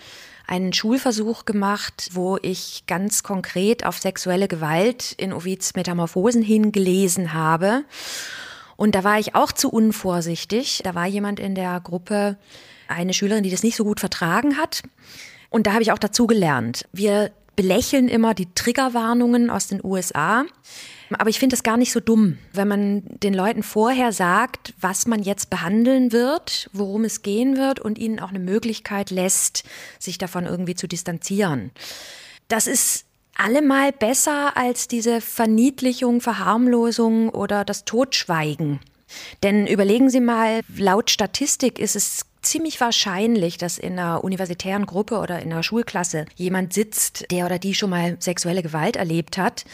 einen 0.48 0.72
Schulversuch 0.72 1.46
gemacht, 1.46 2.10
wo 2.14 2.38
ich 2.42 2.86
ganz 2.88 3.22
konkret 3.22 3.86
auf 3.86 4.00
sexuelle 4.00 4.48
Gewalt 4.48 5.12
in 5.18 5.34
Ovids 5.34 5.76
Metamorphosen 5.76 6.42
hingelesen 6.42 7.34
habe. 7.34 7.84
Und 8.78 8.96
da 8.96 9.04
war 9.04 9.20
ich 9.20 9.36
auch 9.36 9.52
zu 9.52 9.70
unvorsichtig. 9.70 10.82
Da 10.84 10.96
war 10.96 11.06
jemand 11.06 11.40
in 11.40 11.54
der 11.54 11.80
Gruppe, 11.82 12.38
eine 12.88 13.14
Schülerin, 13.14 13.44
die 13.44 13.52
das 13.52 13.64
nicht 13.64 13.76
so 13.76 13.84
gut 13.84 14.00
vertragen 14.00 14.58
hat. 14.58 14.84
Und 15.50 15.68
da 15.68 15.74
habe 15.74 15.84
ich 15.84 15.92
auch 15.92 16.00
dazu 16.00 16.28
gelernt. 16.28 16.88
Wir 16.94 17.32
belächeln 17.58 18.08
immer 18.08 18.34
die 18.34 18.54
Triggerwarnungen 18.54 19.50
aus 19.50 19.68
den 19.68 19.84
USA. 19.84 20.46
Aber 21.18 21.30
ich 21.30 21.40
finde 21.40 21.56
es 21.56 21.64
gar 21.64 21.78
nicht 21.78 21.92
so 21.92 22.00
dumm, 22.00 22.38
wenn 22.54 22.68
man 22.68 23.04
den 23.06 23.34
Leuten 23.34 23.64
vorher 23.64 24.12
sagt, 24.12 24.74
was 24.80 25.08
man 25.08 25.24
jetzt 25.24 25.50
behandeln 25.50 26.12
wird, 26.12 26.70
worum 26.74 27.06
es 27.06 27.22
gehen 27.22 27.58
wird 27.58 27.80
und 27.80 27.98
ihnen 27.98 28.20
auch 28.20 28.30
eine 28.30 28.40
Möglichkeit 28.40 29.10
lässt, 29.10 29.64
sich 30.00 30.18
davon 30.18 30.46
irgendwie 30.46 30.76
zu 30.76 30.88
distanzieren. 30.88 31.72
Das 32.48 32.68
ist 32.68 33.06
allemal 33.36 33.92
besser 33.92 34.58
als 34.58 34.88
diese 34.88 35.22
Verniedlichung, 35.22 36.22
Verharmlosung 36.22 37.30
oder 37.30 37.64
das 37.64 37.86
Totschweigen. 37.86 38.80
Denn 39.44 39.68
überlegen 39.68 40.10
Sie 40.10 40.20
mal, 40.20 40.62
laut 40.76 41.10
Statistik 41.10 41.80
ist 41.80 41.96
es 41.96 42.26
ziemlich 42.42 42.80
wahrscheinlich, 42.82 43.58
dass 43.58 43.78
in 43.78 43.94
einer 43.94 44.24
universitären 44.24 44.86
Gruppe 44.86 45.20
oder 45.20 45.40
in 45.40 45.52
einer 45.52 45.64
Schulklasse 45.64 46.26
jemand 46.36 46.74
sitzt, 46.74 47.30
der 47.32 47.46
oder 47.46 47.60
die 47.60 47.74
schon 47.74 47.90
mal 47.90 48.18
sexuelle 48.20 48.64
Gewalt 48.64 48.96
erlebt 48.96 49.38
hat. 49.38 49.66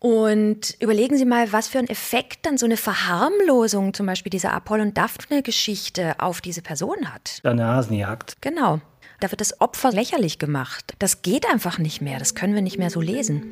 Und 0.00 0.76
überlegen 0.78 1.16
Sie 1.16 1.24
mal, 1.24 1.52
was 1.52 1.68
für 1.68 1.78
einen 1.78 1.88
Effekt 1.88 2.46
dann 2.46 2.56
so 2.56 2.66
eine 2.66 2.76
Verharmlosung 2.76 3.94
zum 3.94 4.06
Beispiel 4.06 4.30
dieser 4.30 4.52
Apollon-Daphne-Geschichte 4.52 6.14
auf 6.18 6.40
diese 6.40 6.62
Person 6.62 7.12
hat. 7.12 7.40
Eine 7.42 7.66
Hasenjagd. 7.66 8.36
Genau. 8.40 8.80
Da 9.20 9.30
wird 9.32 9.40
das 9.40 9.60
Opfer 9.60 9.90
lächerlich 9.90 10.38
gemacht. 10.38 10.94
Das 11.00 11.22
geht 11.22 11.50
einfach 11.50 11.78
nicht 11.78 12.00
mehr. 12.00 12.20
Das 12.20 12.36
können 12.36 12.54
wir 12.54 12.62
nicht 12.62 12.78
mehr 12.78 12.90
so 12.90 13.00
lesen. 13.00 13.42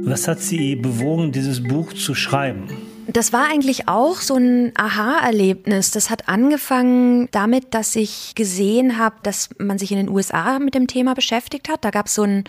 Was 0.00 0.26
hat 0.26 0.40
Sie 0.40 0.74
bewogen, 0.74 1.30
dieses 1.30 1.62
Buch 1.62 1.92
zu 1.92 2.14
schreiben? 2.14 2.87
Das 3.10 3.32
war 3.32 3.48
eigentlich 3.48 3.88
auch 3.88 4.16
so 4.16 4.36
ein 4.36 4.72
Aha-Erlebnis. 4.76 5.90
Das 5.92 6.10
hat 6.10 6.28
angefangen 6.28 7.28
damit, 7.30 7.72
dass 7.72 7.96
ich 7.96 8.34
gesehen 8.34 8.98
habe, 8.98 9.16
dass 9.22 9.48
man 9.58 9.78
sich 9.78 9.90
in 9.92 9.96
den 9.96 10.10
USA 10.10 10.58
mit 10.58 10.74
dem 10.74 10.86
Thema 10.86 11.14
beschäftigt 11.14 11.70
hat. 11.70 11.86
Da 11.86 11.90
gab 11.90 12.06
es 12.06 12.14
so 12.14 12.22
einen 12.22 12.44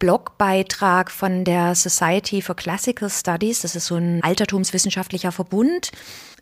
Blogbeitrag 0.00 1.12
von 1.12 1.44
der 1.44 1.76
Society 1.76 2.42
for 2.42 2.56
Classical 2.56 3.08
Studies. 3.08 3.60
Das 3.60 3.76
ist 3.76 3.86
so 3.86 3.94
ein 3.94 4.24
altertumswissenschaftlicher 4.24 5.30
Verbund. 5.30 5.92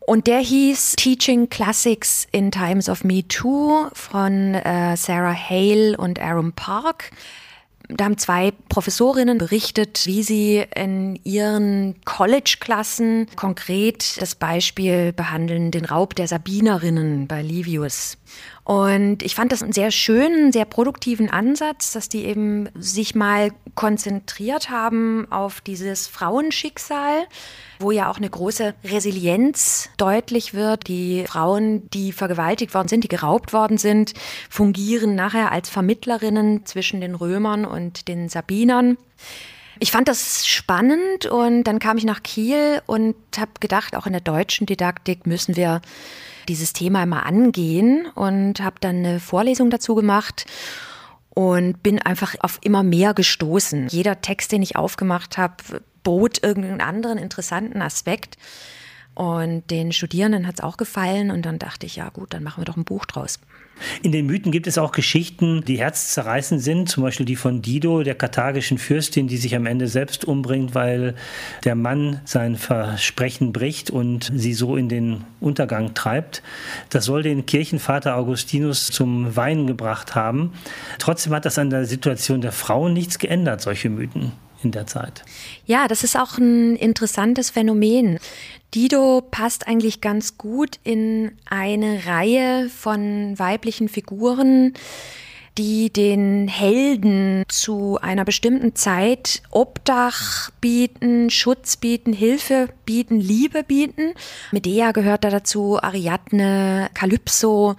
Und 0.06 0.26
der 0.26 0.38
hieß 0.38 0.92
Teaching 0.96 1.50
Classics 1.50 2.26
in 2.32 2.50
Times 2.50 2.88
of 2.88 3.04
Me 3.04 3.28
Too 3.28 3.88
von 3.92 4.54
äh, 4.54 4.96
Sarah 4.96 5.34
Hale 5.34 5.98
und 5.98 6.18
Aaron 6.18 6.52
Park. 6.52 7.10
Da 7.88 8.04
haben 8.06 8.16
zwei 8.16 8.52
Professorinnen 8.70 9.36
berichtet, 9.36 10.06
wie 10.06 10.22
sie 10.22 10.64
in 10.74 11.20
ihren 11.24 11.96
College-Klassen 12.04 13.26
konkret 13.36 14.20
das 14.20 14.34
Beispiel 14.34 15.12
behandeln, 15.12 15.70
den 15.70 15.84
Raub 15.84 16.14
der 16.14 16.26
Sabinerinnen 16.26 17.26
bei 17.26 17.42
Livius. 17.42 18.16
Und 18.64 19.22
ich 19.22 19.34
fand 19.34 19.52
das 19.52 19.62
einen 19.62 19.72
sehr 19.72 19.90
schönen, 19.90 20.50
sehr 20.50 20.64
produktiven 20.64 21.28
Ansatz, 21.28 21.92
dass 21.92 22.08
die 22.08 22.24
eben 22.24 22.70
sich 22.74 23.14
mal 23.14 23.50
konzentriert 23.74 24.70
haben 24.70 25.30
auf 25.30 25.60
dieses 25.60 26.06
Frauenschicksal, 26.06 27.26
wo 27.78 27.90
ja 27.90 28.10
auch 28.10 28.16
eine 28.16 28.30
große 28.30 28.74
Resilienz 28.84 29.90
deutlich 29.98 30.54
wird. 30.54 30.88
Die 30.88 31.24
Frauen, 31.26 31.90
die 31.90 32.12
vergewaltigt 32.12 32.72
worden 32.72 32.88
sind, 32.88 33.04
die 33.04 33.08
geraubt 33.08 33.52
worden 33.52 33.76
sind, 33.76 34.14
fungieren 34.48 35.14
nachher 35.14 35.52
als 35.52 35.68
Vermittlerinnen 35.68 36.64
zwischen 36.64 37.02
den 37.02 37.14
Römern 37.14 37.66
und 37.66 38.08
den 38.08 38.30
Sabinern. 38.30 38.96
Ich 39.78 39.90
fand 39.90 40.08
das 40.08 40.46
spannend 40.46 41.26
und 41.26 41.64
dann 41.64 41.80
kam 41.80 41.98
ich 41.98 42.04
nach 42.04 42.22
Kiel 42.22 42.80
und 42.86 43.16
habe 43.36 43.50
gedacht, 43.60 43.96
auch 43.96 44.06
in 44.06 44.12
der 44.12 44.22
deutschen 44.22 44.66
Didaktik 44.66 45.26
müssen 45.26 45.56
wir 45.56 45.82
dieses 46.44 46.72
Thema 46.72 47.06
mal 47.06 47.20
angehen 47.20 48.06
und 48.14 48.60
habe 48.60 48.76
dann 48.80 48.96
eine 48.96 49.20
Vorlesung 49.20 49.70
dazu 49.70 49.94
gemacht 49.94 50.46
und 51.30 51.82
bin 51.82 52.00
einfach 52.00 52.34
auf 52.40 52.58
immer 52.62 52.82
mehr 52.82 53.14
gestoßen. 53.14 53.88
Jeder 53.88 54.20
Text, 54.20 54.52
den 54.52 54.62
ich 54.62 54.76
aufgemacht 54.76 55.36
habe, 55.36 55.56
bot 56.02 56.42
irgendeinen 56.42 56.80
anderen 56.80 57.18
interessanten 57.18 57.82
Aspekt. 57.82 58.36
Und 59.14 59.70
den 59.70 59.92
Studierenden 59.92 60.46
hat 60.46 60.56
es 60.56 60.64
auch 60.64 60.76
gefallen 60.76 61.30
und 61.30 61.46
dann 61.46 61.58
dachte 61.58 61.86
ich, 61.86 61.96
ja 61.96 62.08
gut, 62.08 62.34
dann 62.34 62.42
machen 62.42 62.60
wir 62.60 62.64
doch 62.64 62.76
ein 62.76 62.84
Buch 62.84 63.04
draus. 63.04 63.38
In 64.02 64.12
den 64.12 64.26
Mythen 64.26 64.52
gibt 64.52 64.66
es 64.66 64.78
auch 64.78 64.92
Geschichten, 64.92 65.64
die 65.66 65.78
herzzerreißend 65.78 66.62
sind, 66.62 66.88
zum 66.88 67.02
Beispiel 67.02 67.26
die 67.26 67.36
von 67.36 67.62
Dido, 67.62 68.02
der 68.02 68.14
karthagischen 68.14 68.78
Fürstin, 68.78 69.28
die 69.28 69.36
sich 69.36 69.54
am 69.54 69.66
Ende 69.66 69.88
selbst 69.88 70.24
umbringt, 70.24 70.74
weil 70.74 71.14
der 71.64 71.74
Mann 71.74 72.20
sein 72.24 72.56
Versprechen 72.56 73.52
bricht 73.52 73.90
und 73.90 74.30
sie 74.34 74.54
so 74.54 74.76
in 74.76 74.88
den 74.88 75.24
Untergang 75.40 75.94
treibt. 75.94 76.42
Das 76.90 77.04
soll 77.04 77.22
den 77.22 77.46
Kirchenvater 77.46 78.16
Augustinus 78.16 78.86
zum 78.86 79.36
Weinen 79.36 79.66
gebracht 79.66 80.14
haben. 80.14 80.52
Trotzdem 80.98 81.32
hat 81.32 81.44
das 81.44 81.58
an 81.58 81.70
der 81.70 81.84
Situation 81.84 82.40
der 82.40 82.52
Frauen 82.52 82.92
nichts 82.92 83.18
geändert, 83.18 83.60
solche 83.60 83.90
Mythen. 83.90 84.32
in 84.64 84.72
der 84.72 84.86
Zeit. 84.86 85.22
Ja, 85.66 85.88
das 85.88 86.02
ist 86.04 86.16
auch 86.16 86.38
ein 86.38 86.76
interessantes 86.76 87.50
Phänomen. 87.50 88.18
Dido 88.74 89.22
passt 89.30 89.68
eigentlich 89.68 90.00
ganz 90.00 90.36
gut 90.36 90.80
in 90.82 91.32
eine 91.48 92.06
Reihe 92.06 92.68
von 92.68 93.38
weiblichen 93.38 93.88
Figuren, 93.88 94.72
die 95.56 95.92
den 95.92 96.48
Helden 96.48 97.44
zu 97.48 97.98
einer 98.02 98.24
bestimmten 98.24 98.74
Zeit 98.74 99.42
Obdach 99.50 100.50
bieten, 100.60 101.30
Schutz 101.30 101.76
bieten, 101.76 102.12
Hilfe 102.12 102.68
bieten, 102.84 103.20
Liebe 103.20 103.62
bieten. 103.62 104.14
Medea 104.50 104.90
gehört 104.90 105.22
da 105.22 105.30
dazu, 105.30 105.78
Ariadne, 105.80 106.90
Kalypso. 106.94 107.76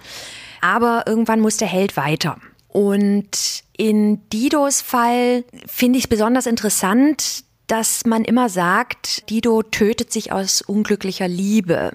Aber 0.62 1.04
irgendwann 1.06 1.40
muss 1.40 1.58
der 1.58 1.68
Held 1.68 1.98
weiter. 1.98 2.38
Und 2.68 3.62
in 3.76 4.26
Didos 4.30 4.80
Fall 4.80 5.44
finde 5.66 5.98
ich 5.98 6.04
es 6.04 6.08
besonders 6.08 6.46
interessant, 6.46 7.44
dass 7.66 8.04
man 8.06 8.24
immer 8.24 8.48
sagt, 8.48 9.28
Dido 9.30 9.62
tötet 9.62 10.12
sich 10.12 10.32
aus 10.32 10.62
unglücklicher 10.62 11.28
Liebe. 11.28 11.92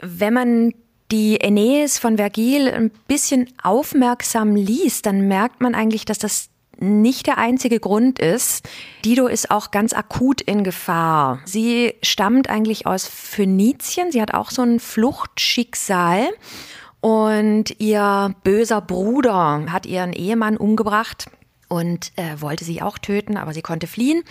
Wenn 0.00 0.34
man 0.34 0.74
die 1.10 1.40
Aeneis 1.42 1.98
von 1.98 2.16
Vergil 2.16 2.68
ein 2.68 2.90
bisschen 3.08 3.48
aufmerksam 3.62 4.54
liest, 4.54 5.06
dann 5.06 5.26
merkt 5.26 5.60
man 5.60 5.74
eigentlich, 5.74 6.04
dass 6.04 6.18
das 6.18 6.50
nicht 6.78 7.26
der 7.26 7.38
einzige 7.38 7.78
Grund 7.78 8.18
ist. 8.18 8.66
Dido 9.04 9.26
ist 9.26 9.50
auch 9.50 9.70
ganz 9.70 9.92
akut 9.92 10.40
in 10.40 10.64
Gefahr. 10.64 11.40
Sie 11.44 11.94
stammt 12.02 12.48
eigentlich 12.48 12.86
aus 12.86 13.06
Phönizien. 13.06 14.12
Sie 14.12 14.22
hat 14.22 14.32
auch 14.32 14.50
so 14.50 14.62
ein 14.62 14.80
Fluchtschicksal. 14.80 16.28
Und 17.00 17.80
ihr 17.80 18.34
böser 18.44 18.80
Bruder 18.80 19.66
hat 19.70 19.86
ihren 19.86 20.12
Ehemann 20.12 20.56
umgebracht 20.56 21.26
und 21.68 22.12
äh, 22.16 22.40
wollte 22.40 22.64
sie 22.64 22.82
auch 22.82 22.98
töten, 22.98 23.36
aber 23.36 23.54
sie 23.54 23.62
konnte 23.62 23.86
fliehen. 23.86 24.22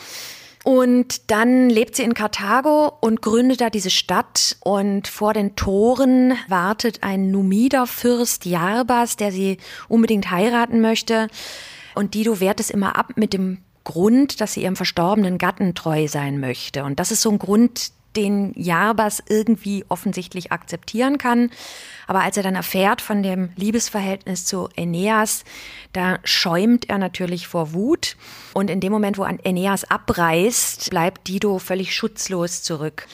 Und 0.64 1.32
dann 1.32 1.70
lebt 1.70 1.96
sie 1.96 2.04
in 2.04 2.14
Karthago 2.14 2.92
und 3.00 3.22
gründet 3.22 3.62
da 3.62 3.70
diese 3.70 3.90
Stadt. 3.90 4.58
Und 4.62 5.08
vor 5.08 5.34
den 5.34 5.56
Toren 5.56 6.34
wartet 6.48 7.02
ein 7.02 7.32
Numiderfürst 7.32 8.46
Jarbas, 8.46 9.16
der 9.16 9.32
sie 9.32 9.58
unbedingt 9.88 10.32
heiraten 10.32 10.82
möchte. 10.82 11.28
Und 11.96 12.14
Dido 12.14 12.40
wehrt 12.40 12.60
es 12.60 12.70
immer 12.70 12.98
ab 12.98 13.14
mit 13.16 13.34
dem 13.34 13.60
Grund, 13.84 14.42
dass 14.42 14.54
sie 14.54 14.64
ihrem 14.64 14.76
verstorbenen 14.76 15.38
Gatten 15.38 15.76
treu 15.76 16.08
sein 16.08 16.40
möchte. 16.40 16.84
Und 16.84 17.00
das 17.00 17.12
ist 17.12 17.22
so 17.22 17.32
ein 17.32 17.40
Grund, 17.40 17.92
den 18.20 18.54
Jarbas 18.56 19.24
irgendwie 19.28 19.86
offensichtlich 19.88 20.52
akzeptieren 20.52 21.18
kann. 21.18 21.50
Aber 22.08 22.22
als 22.22 22.38
er 22.38 22.44
dann 22.44 22.56
erfährt 22.56 23.02
von 23.02 23.24
dem 23.24 23.50
Liebesverhältnis 23.56 24.46
zu 24.46 24.68
Aeneas, 24.78 25.44
da 25.94 26.20
schäumt 26.24 26.90
er 26.90 26.98
natürlich 26.98 27.48
vor 27.48 27.74
Wut. 27.74 28.18
Und 28.54 28.70
in 28.70 28.82
dem 28.82 28.92
Moment, 28.92 29.18
wo 29.18 29.24
Aeneas 29.24 29.90
abreißt, 29.90 30.90
bleibt 30.90 31.28
Dido 31.28 31.60
völlig 31.60 31.96
schutzlos 31.96 32.62
zurück. 32.62 33.08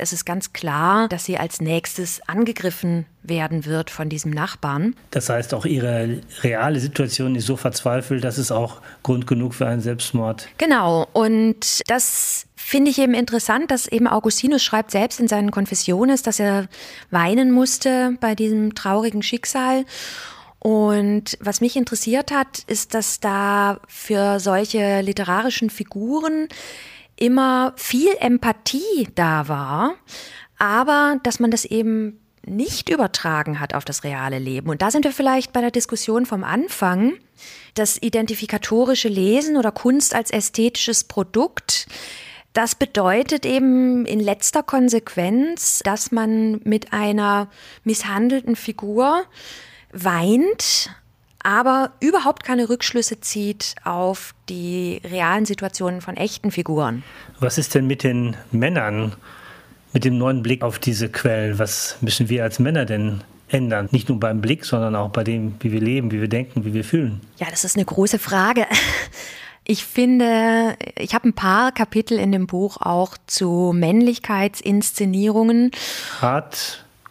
Es 0.00 0.12
ist 0.12 0.24
ganz 0.24 0.52
klar, 0.52 1.08
dass 1.08 1.24
sie 1.24 1.36
als 1.36 1.60
nächstes 1.60 2.20
angegriffen 2.26 3.06
werden 3.22 3.66
wird 3.66 3.90
von 3.90 4.08
diesem 4.08 4.30
Nachbarn. 4.30 4.96
Das 5.10 5.28
heißt, 5.28 5.52
auch 5.52 5.66
ihre 5.66 6.20
reale 6.42 6.80
Situation 6.80 7.34
ist 7.34 7.46
so 7.46 7.56
verzweifelt, 7.56 8.24
dass 8.24 8.38
es 8.38 8.50
auch 8.50 8.80
Grund 9.02 9.26
genug 9.26 9.54
für 9.54 9.66
einen 9.66 9.82
Selbstmord. 9.82 10.48
Genau. 10.58 11.06
Und 11.12 11.82
das 11.86 12.46
finde 12.56 12.90
ich 12.90 12.98
eben 12.98 13.14
interessant, 13.14 13.70
dass 13.70 13.86
eben 13.86 14.06
Augustinus 14.06 14.62
schreibt 14.62 14.90
selbst 14.90 15.20
in 15.20 15.28
seinen 15.28 15.50
Konfessionen, 15.50 16.18
dass 16.22 16.40
er 16.40 16.68
weinen 17.10 17.50
musste 17.50 18.16
bei 18.20 18.34
diesem 18.34 18.74
traurigen 18.74 19.22
Schicksal. 19.22 19.84
Und 20.60 21.38
was 21.40 21.60
mich 21.60 21.76
interessiert 21.76 22.30
hat, 22.30 22.64
ist, 22.66 22.94
dass 22.94 23.18
da 23.18 23.80
für 23.88 24.40
solche 24.40 25.00
literarischen 25.00 25.70
Figuren 25.70 26.48
immer 27.20 27.72
viel 27.76 28.10
Empathie 28.18 29.08
da 29.14 29.46
war, 29.46 29.94
aber 30.58 31.18
dass 31.22 31.38
man 31.38 31.52
das 31.52 31.64
eben 31.64 32.20
nicht 32.44 32.88
übertragen 32.88 33.60
hat 33.60 33.74
auf 33.74 33.84
das 33.84 34.02
reale 34.02 34.38
Leben. 34.38 34.70
Und 34.70 34.82
da 34.82 34.90
sind 34.90 35.04
wir 35.04 35.12
vielleicht 35.12 35.52
bei 35.52 35.60
der 35.60 35.70
Diskussion 35.70 36.26
vom 36.26 36.42
Anfang. 36.42 37.12
Das 37.74 37.98
identifikatorische 38.00 39.08
Lesen 39.08 39.56
oder 39.56 39.70
Kunst 39.70 40.14
als 40.14 40.30
ästhetisches 40.30 41.04
Produkt 41.04 41.86
das 42.52 42.74
bedeutet 42.74 43.46
eben 43.46 44.04
in 44.06 44.18
letzter 44.18 44.62
Konsequenz, 44.62 45.80
dass 45.84 46.10
man 46.10 46.60
mit 46.64 46.92
einer 46.92 47.48
misshandelten 47.84 48.56
Figur 48.56 49.22
weint, 49.92 50.90
aber 51.42 51.90
überhaupt 52.00 52.44
keine 52.44 52.68
Rückschlüsse 52.68 53.20
zieht 53.20 53.74
auf 53.84 54.34
die 54.48 55.00
realen 55.04 55.46
Situationen 55.46 56.00
von 56.00 56.16
echten 56.16 56.50
Figuren. 56.50 57.02
Was 57.38 57.58
ist 57.58 57.74
denn 57.74 57.86
mit 57.86 58.02
den 58.02 58.36
Männern, 58.52 59.14
mit 59.92 60.04
dem 60.04 60.18
neuen 60.18 60.42
Blick 60.42 60.62
auf 60.62 60.78
diese 60.78 61.08
Quellen? 61.08 61.58
Was 61.58 61.96
müssen 62.00 62.28
wir 62.28 62.42
als 62.44 62.58
Männer 62.58 62.84
denn 62.84 63.22
ändern? 63.48 63.88
Nicht 63.90 64.08
nur 64.08 64.20
beim 64.20 64.40
Blick, 64.40 64.64
sondern 64.64 64.94
auch 64.94 65.10
bei 65.10 65.24
dem, 65.24 65.54
wie 65.60 65.72
wir 65.72 65.80
leben, 65.80 66.10
wie 66.12 66.20
wir 66.20 66.28
denken, 66.28 66.64
wie 66.64 66.74
wir 66.74 66.84
fühlen. 66.84 67.20
Ja, 67.38 67.46
das 67.50 67.64
ist 67.64 67.76
eine 67.76 67.84
große 67.84 68.18
Frage. 68.18 68.66
Ich 69.64 69.84
finde, 69.84 70.76
ich 70.98 71.14
habe 71.14 71.28
ein 71.28 71.34
paar 71.34 71.70
Kapitel 71.72 72.18
in 72.18 72.32
dem 72.32 72.46
Buch 72.46 72.78
auch 72.78 73.16
zu 73.26 73.72
Männlichkeitsinszenierungen. 73.74 75.70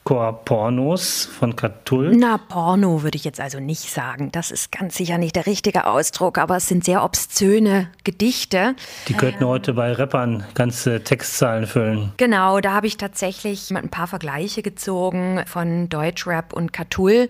Hardcore-Pornos 0.10 1.26
von 1.26 1.56
Catull? 1.56 2.16
Na, 2.16 2.38
Porno 2.38 3.04
würde 3.04 3.16
ich 3.16 3.24
jetzt 3.24 3.40
also 3.40 3.60
nicht 3.60 3.92
sagen. 3.92 4.32
Das 4.32 4.52
ist 4.52 4.72
ganz 4.72 4.96
sicher 4.96 5.18
nicht 5.18 5.36
der 5.36 5.46
richtige 5.46 5.86
Ausdruck, 5.86 6.38
aber 6.38 6.58
es 6.58 6.68
sind 6.68 6.84
sehr 6.84 7.04
obszöne 7.04 7.90
Gedichte. 8.04 8.76
Die 9.08 9.14
könnten 9.14 9.44
ähm, 9.44 9.50
heute 9.50 9.74
bei 9.74 9.94
Rappern 9.94 10.46
ganze 10.56 11.04
Textzahlen 11.04 11.68
füllen. 11.68 12.12
Genau, 12.18 12.60
da 12.60 12.74
habe 12.74 12.88
ich 12.88 12.98
tatsächlich 12.98 13.70
ein 13.72 13.90
paar 13.90 14.08
Vergleiche 14.08 14.64
gezogen 14.64 15.44
von 15.46 15.90
Deutschrap 15.90 16.54
und 16.54 16.74
Catull. 16.74 17.30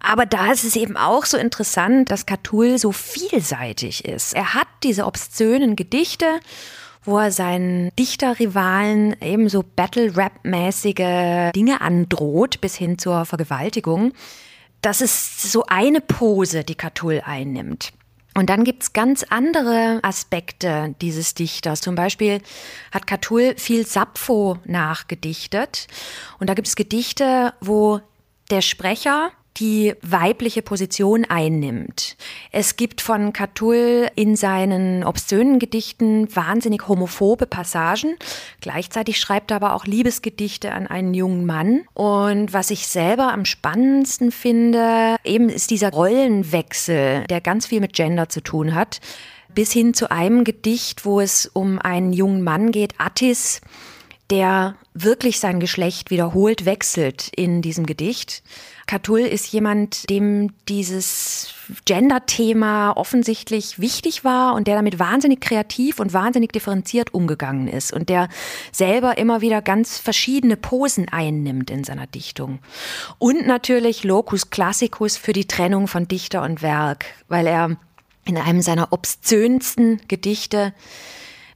Aber 0.00 0.26
da 0.26 0.52
ist 0.52 0.64
es 0.64 0.76
eben 0.76 0.96
auch 0.96 1.24
so 1.24 1.36
interessant, 1.36 2.10
dass 2.10 2.26
Catull 2.26 2.78
so 2.78 2.92
vielseitig 2.92 4.04
ist. 4.04 4.34
Er 4.34 4.54
hat 4.54 4.68
diese 4.84 5.06
obszönen 5.06 5.74
Gedichte, 5.74 6.26
wo 7.08 7.18
er 7.18 7.32
seinen 7.32 7.90
Dichterrivalen 7.98 9.16
ebenso 9.22 9.62
Battle-Rap-mäßige 9.62 11.52
Dinge 11.54 11.80
androht, 11.80 12.60
bis 12.60 12.76
hin 12.76 12.98
zur 12.98 13.24
Vergewaltigung. 13.24 14.12
Das 14.82 15.00
ist 15.00 15.50
so 15.50 15.64
eine 15.66 16.02
Pose, 16.02 16.64
die 16.64 16.74
Catull 16.74 17.22
einnimmt. 17.24 17.92
Und 18.34 18.50
dann 18.50 18.62
gibt's 18.62 18.92
ganz 18.92 19.24
andere 19.30 20.00
Aspekte 20.02 20.94
dieses 21.00 21.32
Dichters. 21.34 21.80
Zum 21.80 21.94
Beispiel 21.94 22.42
hat 22.92 23.06
Catull 23.06 23.54
viel 23.56 23.86
Sappho 23.86 24.58
nachgedichtet. 24.64 25.88
Und 26.38 26.48
da 26.50 26.54
gibt 26.54 26.68
es 26.68 26.76
Gedichte, 26.76 27.54
wo 27.60 28.00
der 28.50 28.60
Sprecher 28.60 29.30
die 29.58 29.94
weibliche 30.02 30.62
Position 30.62 31.24
einnimmt. 31.24 32.16
Es 32.52 32.76
gibt 32.76 33.00
von 33.00 33.32
Catull 33.32 34.08
in 34.14 34.36
seinen 34.36 35.04
obszönen 35.04 35.58
Gedichten 35.58 36.34
wahnsinnig 36.34 36.88
homophobe 36.88 37.46
Passagen. 37.46 38.16
Gleichzeitig 38.60 39.18
schreibt 39.18 39.50
er 39.50 39.56
aber 39.56 39.74
auch 39.74 39.86
Liebesgedichte 39.86 40.72
an 40.72 40.86
einen 40.86 41.14
jungen 41.14 41.46
Mann. 41.46 41.82
Und 41.94 42.52
was 42.52 42.70
ich 42.70 42.86
selber 42.86 43.32
am 43.32 43.44
spannendsten 43.44 44.30
finde, 44.30 45.16
eben 45.24 45.48
ist 45.48 45.70
dieser 45.70 45.90
Rollenwechsel, 45.90 47.24
der 47.28 47.40
ganz 47.40 47.66
viel 47.66 47.80
mit 47.80 47.92
Gender 47.92 48.28
zu 48.28 48.40
tun 48.40 48.74
hat. 48.74 49.00
Bis 49.54 49.72
hin 49.72 49.94
zu 49.94 50.10
einem 50.10 50.44
Gedicht, 50.44 51.04
wo 51.04 51.20
es 51.20 51.46
um 51.46 51.78
einen 51.78 52.12
jungen 52.12 52.42
Mann 52.42 52.70
geht, 52.70 52.94
Attis, 52.98 53.60
der 54.30 54.76
wirklich 54.92 55.40
sein 55.40 55.58
Geschlecht 55.58 56.10
wiederholt 56.10 56.66
wechselt 56.66 57.30
in 57.34 57.62
diesem 57.62 57.86
Gedicht. 57.86 58.42
Catull 58.86 59.20
ist 59.20 59.52
jemand, 59.52 60.08
dem 60.10 60.50
dieses 60.68 61.54
Gender-Thema 61.84 62.92
offensichtlich 62.92 63.78
wichtig 63.78 64.24
war 64.24 64.54
und 64.54 64.66
der 64.66 64.76
damit 64.76 64.98
wahnsinnig 64.98 65.40
kreativ 65.40 66.00
und 66.00 66.12
wahnsinnig 66.12 66.52
differenziert 66.52 67.14
umgegangen 67.14 67.68
ist 67.68 67.92
und 67.92 68.08
der 68.08 68.28
selber 68.72 69.18
immer 69.18 69.40
wieder 69.40 69.62
ganz 69.62 69.98
verschiedene 69.98 70.56
Posen 70.56 71.08
einnimmt 71.08 71.70
in 71.70 71.84
seiner 71.84 72.06
Dichtung. 72.06 72.58
Und 73.18 73.46
natürlich 73.46 74.04
Locus 74.04 74.50
Classicus 74.50 75.16
für 75.16 75.32
die 75.32 75.46
Trennung 75.46 75.86
von 75.86 76.08
Dichter 76.08 76.42
und 76.42 76.62
Werk, 76.62 77.06
weil 77.28 77.46
er 77.46 77.76
in 78.24 78.36
einem 78.36 78.60
seiner 78.60 78.92
obszönsten 78.92 80.00
Gedichte, 80.08 80.74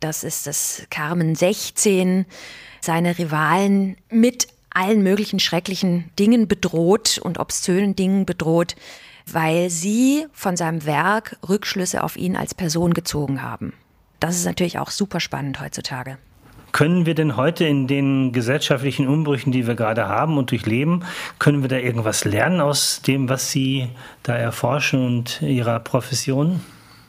das 0.03 0.25
ist 0.25 0.47
das 0.47 0.87
Carmen 0.91 1.35
16, 1.35 2.27
seine 2.81 3.19
Rivalen 3.19 3.97
mit 4.11 4.49
allen 4.71 5.03
möglichen 5.03 5.39
schrecklichen 5.39 6.11
Dingen 6.19 6.49
bedroht 6.49 7.19
und 7.23 7.39
obszönen 7.39 7.95
Dingen 7.95 8.27
bedroht, 8.27 8.75
weil 9.31 9.71
sie 9.71 10.27
von 10.33 10.57
seinem 10.57 10.85
Werk 10.87 11.37
Rückschlüsse 11.49 12.03
auf 12.03 12.17
ihn 12.17 12.37
als 12.37 12.55
Person 12.55 12.95
gezogen 12.95 13.43
haben. 13.43 13.75
Das 14.19 14.37
ist 14.37 14.45
natürlich 14.45 14.79
auch 14.79 14.91
super 14.91 15.21
spannend 15.21 15.61
heutzutage. 15.61 16.19
Können 16.73 17.05
wir 17.05 17.15
denn 17.15 17.37
heute 17.37 17.67
in 17.67 17.87
den 17.87 18.33
gesellschaftlichen 18.33 19.07
Umbrüchen, 19.07 19.53
die 19.53 19.67
wir 19.67 19.75
gerade 19.75 20.09
haben 20.09 20.39
und 20.39 20.51
durchleben, 20.51 21.05
können 21.39 21.61
wir 21.61 21.69
da 21.69 21.77
irgendwas 21.77 22.25
lernen 22.25 22.63
aus 22.63 23.03
dem, 23.03 23.29
was 23.29 23.51
Sie 23.51 23.89
da 24.23 24.35
erforschen 24.35 25.05
und 25.05 25.43
Ihrer 25.43 25.81
Profession? 25.81 26.61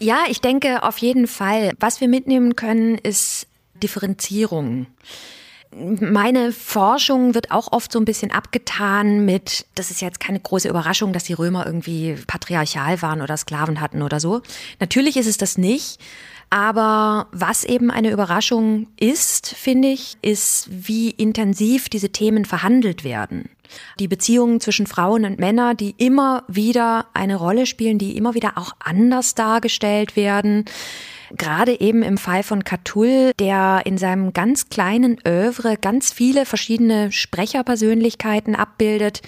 Ja, 0.03 0.25
ich 0.27 0.41
denke 0.41 0.83
auf 0.83 0.97
jeden 0.97 1.27
Fall. 1.27 1.71
Was 1.79 2.01
wir 2.01 2.09
mitnehmen 2.09 2.57
können, 2.57 2.97
ist 2.97 3.47
Differenzierung. 3.75 4.87
Meine 5.71 6.51
Forschung 6.51 7.33
wird 7.33 7.51
auch 7.51 7.71
oft 7.71 7.89
so 7.89 7.99
ein 7.99 8.05
bisschen 8.05 8.29
abgetan 8.29 9.23
mit, 9.23 9.65
das 9.75 9.91
ist 9.91 10.01
jetzt 10.01 10.19
keine 10.19 10.41
große 10.41 10.67
Überraschung, 10.67 11.13
dass 11.13 11.23
die 11.23 11.33
Römer 11.33 11.65
irgendwie 11.65 12.17
patriarchal 12.27 13.01
waren 13.01 13.21
oder 13.21 13.37
Sklaven 13.37 13.79
hatten 13.79 14.01
oder 14.01 14.19
so. 14.19 14.41
Natürlich 14.81 15.15
ist 15.15 15.25
es 15.25 15.37
das 15.37 15.57
nicht. 15.57 16.01
Aber 16.53 17.29
was 17.31 17.63
eben 17.63 17.89
eine 17.89 18.11
Überraschung 18.11 18.85
ist, 18.99 19.55
finde 19.55 19.87
ich, 19.87 20.17
ist, 20.21 20.67
wie 20.69 21.09
intensiv 21.09 21.89
diese 21.89 22.09
Themen 22.09 22.45
verhandelt 22.45 23.03
werden. 23.03 23.49
Die 23.97 24.07
Beziehungen 24.07 24.59
zwischen 24.59 24.85
Frauen 24.85 25.25
und 25.25 25.39
Männern, 25.39 25.75
die 25.75 25.95
immer 25.97 26.43
wieder 26.47 27.07
eine 27.15 27.37
Rolle 27.37 27.65
spielen, 27.65 27.97
die 27.97 28.15
immer 28.15 28.35
wieder 28.35 28.51
auch 28.59 28.73
anders 28.77 29.33
dargestellt 29.33 30.15
werden. 30.15 30.65
Gerade 31.31 31.81
eben 31.81 32.03
im 32.03 32.19
Fall 32.19 32.43
von 32.43 32.63
Catull, 32.63 33.31
der 33.39 33.81
in 33.85 33.97
seinem 33.97 34.31
ganz 34.31 34.69
kleinen 34.69 35.17
Övre 35.27 35.75
ganz 35.77 36.13
viele 36.13 36.45
verschiedene 36.45 37.11
Sprecherpersönlichkeiten 37.11 38.55
abbildet 38.55 39.23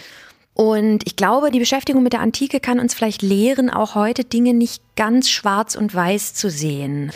und 0.56 1.06
ich 1.06 1.18
glaube, 1.18 1.52
die 1.52 1.60
Beschäftigung 1.60 2.02
mit 2.02 2.14
der 2.14 2.22
Antike 2.22 2.62
kann 2.62 2.80
uns 2.80 2.94
vielleicht 2.94 3.22
lehren, 3.22 3.70
auch 3.70 3.94
heute 3.94 4.24
Dinge 4.24 4.54
nicht 4.54 4.82
ganz 4.96 5.30
schwarz 5.30 5.76
und 5.76 5.94
weiß 5.94 6.34
zu 6.34 6.50
sehen. 6.50 7.12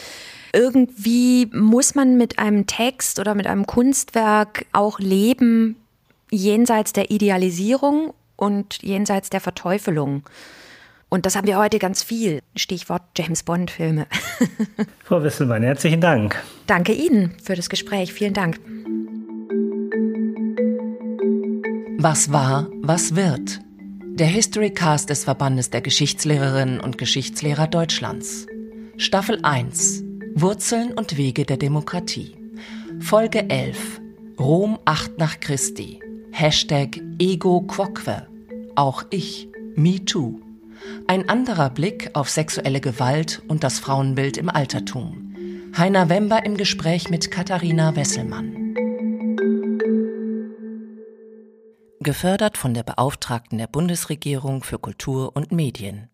Irgendwie 0.52 1.48
muss 1.54 1.96
man 1.96 2.18
mit 2.18 2.38
einem 2.38 2.68
Text 2.68 3.18
oder 3.18 3.36
mit 3.36 3.48
einem 3.48 3.66
Kunstwerk 3.66 4.66
auch 4.74 5.00
leben, 5.00 5.78
jenseits 6.30 6.92
der 6.92 7.12
Idealisierung 7.12 8.14
und 8.36 8.84
jenseits 8.84 9.30
der 9.30 9.40
Verteufelung. 9.40 10.24
Und 11.08 11.26
das 11.26 11.38
haben 11.38 11.48
wir 11.48 11.58
heute 11.58 11.80
ganz 11.80 12.04
viel. 12.04 12.42
Stichwort 12.58 13.04
James 13.18 13.44
Bond-Filme. 13.44 14.06
Frau 15.06 15.24
Wisselmann, 15.24 15.64
herzlichen 15.64 16.02
Dank. 16.02 16.36
Danke 16.68 16.92
Ihnen 16.92 17.36
für 17.42 17.56
das 17.56 17.70
Gespräch. 17.70 18.12
Vielen 18.12 18.34
Dank. 18.34 18.60
Was 22.02 22.32
war, 22.32 22.70
was 22.82 23.18
wird? 23.18 23.60
Der 24.02 24.28
Historycast 24.28 25.10
des 25.10 25.26
Verbandes 25.26 25.70
der 25.70 25.82
Geschichtslehrerinnen 25.82 26.80
und 26.80 26.98
Geschichtslehrer 26.98 27.68
Deutschlands. 27.68 28.48
Staffel 28.96 29.40
1. 29.44 30.06
Wurzeln 30.34 30.94
und 30.94 31.18
Wege 31.18 31.44
der 31.44 31.58
Demokratie. 31.58 32.38
Folge 33.02 33.50
11. 33.50 34.00
Rom 34.40 34.80
8 34.86 35.18
nach 35.18 35.42
Christi. 35.42 36.00
Hashtag 36.32 37.02
Ego 37.20 37.64
Quoque. 37.68 38.28
Auch 38.76 39.04
ich. 39.10 39.50
Me 39.76 40.06
Too. 40.06 40.40
Ein 41.08 41.28
anderer 41.28 41.70
Blick 41.70 42.12
auf 42.14 42.30
sexuelle 42.30 42.80
Gewalt 42.80 43.42
und 43.50 43.66
das 43.66 43.78
Frauenbild 43.78 44.38
im 44.38 44.48
Altertum. 44.48 45.36
Heiner 45.78 46.08
Wember 46.08 46.46
im 46.46 46.56
Gespräch 46.56 47.10
mit 47.10 47.30
Katharina 47.30 47.98
Wesselmann. 47.98 48.69
Gefördert 52.10 52.58
von 52.58 52.74
der 52.74 52.82
Beauftragten 52.82 53.60
der 53.60 53.68
Bundesregierung 53.68 54.64
für 54.64 54.80
Kultur 54.80 55.36
und 55.36 55.52
Medien. 55.52 56.10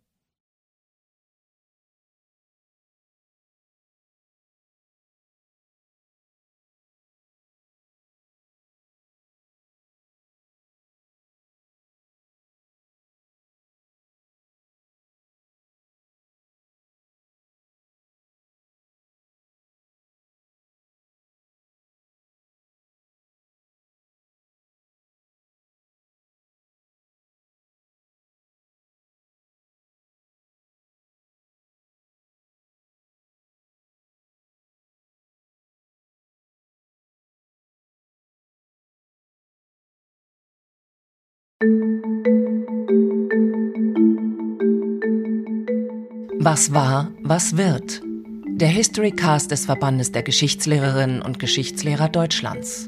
Was 46.46 46.76
war, 46.76 47.10
was 47.24 47.58
wird? 47.58 48.04
Der 48.48 48.68
Historycast 48.68 49.50
des 49.50 49.66
Verbandes 49.66 50.12
der 50.12 50.22
Geschichtslehrerinnen 50.22 51.24
und 51.24 51.40
Geschichtslehrer 51.40 52.08
Deutschlands. 52.08 52.88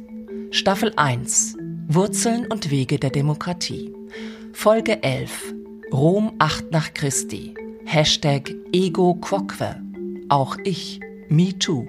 Staffel 0.52 0.93
1. 0.96 1.58
Wurzeln 1.88 2.46
und 2.46 2.70
Wege 2.70 3.00
der 3.00 3.10
Demokratie. 3.10 3.91
Folge 4.54 5.02
11. 5.02 5.56
Rom 5.91 6.34
8 6.38 6.72
nach 6.72 6.93
Christi. 6.93 7.56
Hashtag 7.84 8.54
Ego 8.72 9.15
Quoque. 9.15 9.82
Auch 10.30 10.58
ich. 10.63 11.00
Me 11.28 11.58
Too. 11.58 11.88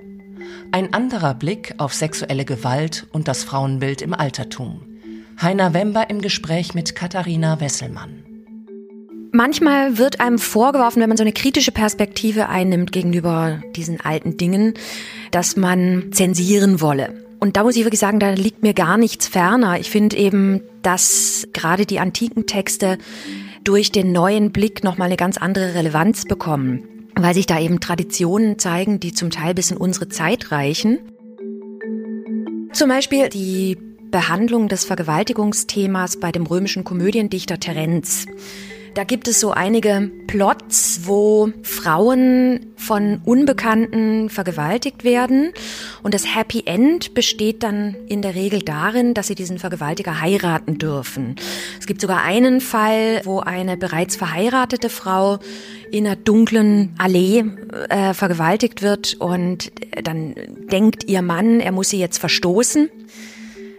Ein 0.73 0.95
anderer 0.95 1.35
Blick 1.35 1.75
auf 1.77 1.93
sexuelle 1.93 2.47
Gewalt 2.47 3.07
und 3.13 3.29
das 3.29 3.45
Frauenbild 3.45 4.01
im 4.01 4.15
Altertum. 4.15 4.81
Heiner 5.43 5.75
Wember 5.75 6.09
im 6.09 6.23
Gespräch 6.23 6.73
mit 6.73 6.95
Katharina 6.95 7.61
Wesselmann. 7.61 8.28
Manchmal 9.33 9.99
wird 9.99 10.21
einem 10.21 10.39
vorgeworfen, 10.39 11.03
wenn 11.03 11.09
man 11.09 11.19
so 11.19 11.23
eine 11.23 11.33
kritische 11.33 11.73
Perspektive 11.73 12.49
einnimmt 12.49 12.93
gegenüber 12.93 13.63
diesen 13.77 14.01
alten 14.01 14.37
Dingen, 14.37 14.75
dass 15.31 15.57
man 15.57 16.11
zensieren 16.13 16.81
wolle. 16.81 17.25
Und 17.39 17.57
da 17.57 17.63
muss 17.63 17.77
ich 17.77 17.85
wirklich 17.85 18.01
sagen, 18.01 18.19
da 18.19 18.31
liegt 18.31 18.63
mir 18.63 18.75
gar 18.75 18.97
nichts 18.97 19.29
ferner. 19.29 19.79
Ich 19.79 19.91
finde 19.91 20.17
eben, 20.17 20.63
dass 20.83 21.47
gerade 21.53 21.87
die 21.87 22.01
antiken 22.01 22.47
Texte 22.47 22.99
durch 23.65 23.93
den 23.93 24.13
neuen 24.13 24.51
Blick 24.51 24.83
nochmal 24.83 25.07
eine 25.07 25.17
ganz 25.17 25.37
andere 25.37 25.75
Relevanz 25.75 26.25
bekommen, 26.25 27.07
weil 27.15 27.35
sich 27.35 27.47
da 27.47 27.61
eben 27.61 27.81
Traditionen 27.81 28.59
zeigen, 28.59 28.99
die 28.99 29.13
zum 29.13 29.31
Teil 29.31 29.55
bis 29.55 29.71
in 29.71 29.77
unsere 29.77 30.09
Zeit 30.09 30.51
reichen. 30.51 30.99
Zum 32.73 32.89
Beispiel 32.89 33.29
die 33.29 33.77
Behandlung 34.11 34.69
des 34.69 34.85
Vergewaltigungsthemas 34.85 36.19
bei 36.19 36.33
dem 36.33 36.47
römischen 36.47 36.85
Komödiendichter 36.85 37.61
Terenz. 37.61 38.27
Da 38.99 39.05
gibt 39.05 39.29
es 39.29 39.39
so 39.39 39.53
einige 39.53 40.11
Plots, 40.27 41.03
wo 41.05 41.53
Frauen 41.63 42.73
von 42.75 43.21
Unbekannten 43.25 44.29
vergewaltigt 44.29 45.05
werden. 45.05 45.53
Und 46.03 46.15
das 46.15 46.35
Happy 46.35 46.65
End 46.67 47.15
besteht 47.15 47.63
dann 47.63 47.95
in 48.09 48.23
der 48.23 48.35
Regel 48.35 48.61
darin, 48.61 49.15
dass 49.15 49.29
sie 49.29 49.37
diesen 49.37 49.61
Vergewaltiger 49.61 50.21
heiraten 50.21 50.79
dürfen. 50.79 51.37
Es 51.79 51.87
gibt 51.87 52.01
sogar 52.01 52.25
einen 52.25 52.61
Fall, 52.61 53.21
wo 53.23 53.39
eine 53.39 53.77
bereits 53.77 54.17
verheiratete 54.17 54.89
Frau 54.89 55.39
in 55.93 56.05
einer 56.05 56.17
dunklen 56.17 56.97
Allee 56.99 57.45
äh, 57.91 58.15
vergewaltigt 58.15 58.83
wird 58.83 59.15
und 59.21 59.71
dann 60.03 60.35
denkt 60.73 61.05
ihr 61.05 61.23
Mann, 61.23 61.61
er 61.61 61.71
muss 61.71 61.91
sie 61.91 62.01
jetzt 62.01 62.19
verstoßen. 62.19 62.91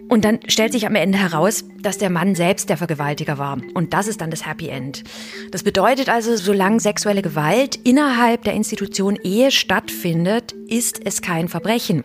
Und 0.10 0.26
dann 0.26 0.40
stellt 0.48 0.74
sich 0.74 0.88
am 0.88 0.96
Ende 0.96 1.20
heraus, 1.20 1.64
dass 1.82 2.00
der 2.00 2.10
Mann 2.10 2.34
selbst 2.34 2.70
der 2.70 2.78
Vergewaltiger 2.78 3.38
war. 3.38 3.60
Und 3.76 3.94
das 3.94 4.08
ist 4.08 4.22
dann 4.22 4.32
das 4.32 4.46
Happy 4.46 4.68
End. 4.68 5.04
Das 5.52 5.62
bedeutet 5.62 6.10
also, 6.10 6.36
solange 6.36 6.80
sexuelle 6.80 7.22
Gewalt 7.22 7.76
innerhalb 7.84 8.44
der 8.44 8.54
Institution 8.54 9.18
Ehe 9.24 9.52
stattfindet, 9.52 10.54
ist 10.68 11.06
es 11.06 11.22
kein 11.22 11.48
Verbrechen. 11.48 12.04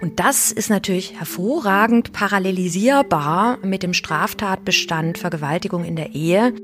Und 0.00 0.20
das 0.20 0.52
ist 0.52 0.70
natürlich 0.70 1.18
hervorragend 1.18 2.12
parallelisierbar 2.12 3.58
mit 3.62 3.82
dem 3.82 3.92
Straftatbestand 3.92 5.18
Vergewaltigung 5.18 5.84
in 5.84 5.96
der 5.96 6.14
Ehe. 6.14 6.54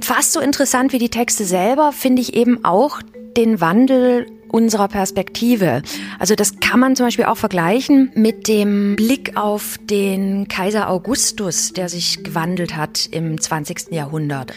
Fast 0.00 0.32
so 0.32 0.40
interessant 0.40 0.92
wie 0.92 0.98
die 0.98 1.10
Texte 1.10 1.44
selber 1.44 1.92
finde 1.92 2.22
ich 2.22 2.34
eben 2.34 2.64
auch 2.64 3.00
den 3.36 3.60
Wandel 3.60 4.26
unserer 4.52 4.86
Perspektive. 4.86 5.82
Also 6.18 6.36
das 6.36 6.60
kann 6.60 6.78
man 6.78 6.94
zum 6.94 7.06
Beispiel 7.06 7.24
auch 7.24 7.36
vergleichen 7.36 8.12
mit 8.14 8.46
dem 8.46 8.94
Blick 8.94 9.36
auf 9.36 9.78
den 9.82 10.46
Kaiser 10.46 10.88
Augustus, 10.88 11.72
der 11.72 11.88
sich 11.88 12.22
gewandelt 12.22 12.76
hat 12.76 13.08
im 13.10 13.40
20. 13.40 13.90
Jahrhundert. 13.90 14.52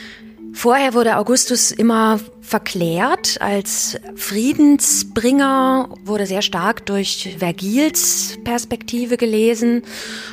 Vorher 0.55 0.93
wurde 0.93 1.17
Augustus 1.17 1.69
immer 1.71 2.17
verklärt 2.39 3.41
als 3.41 3.99
Friedensbringer, 4.15 5.89
wurde 6.05 6.25
sehr 6.25 6.41
stark 6.41 6.85
durch 6.85 7.35
Vergils 7.37 8.37
Perspektive 8.45 9.17
gelesen. 9.17 9.81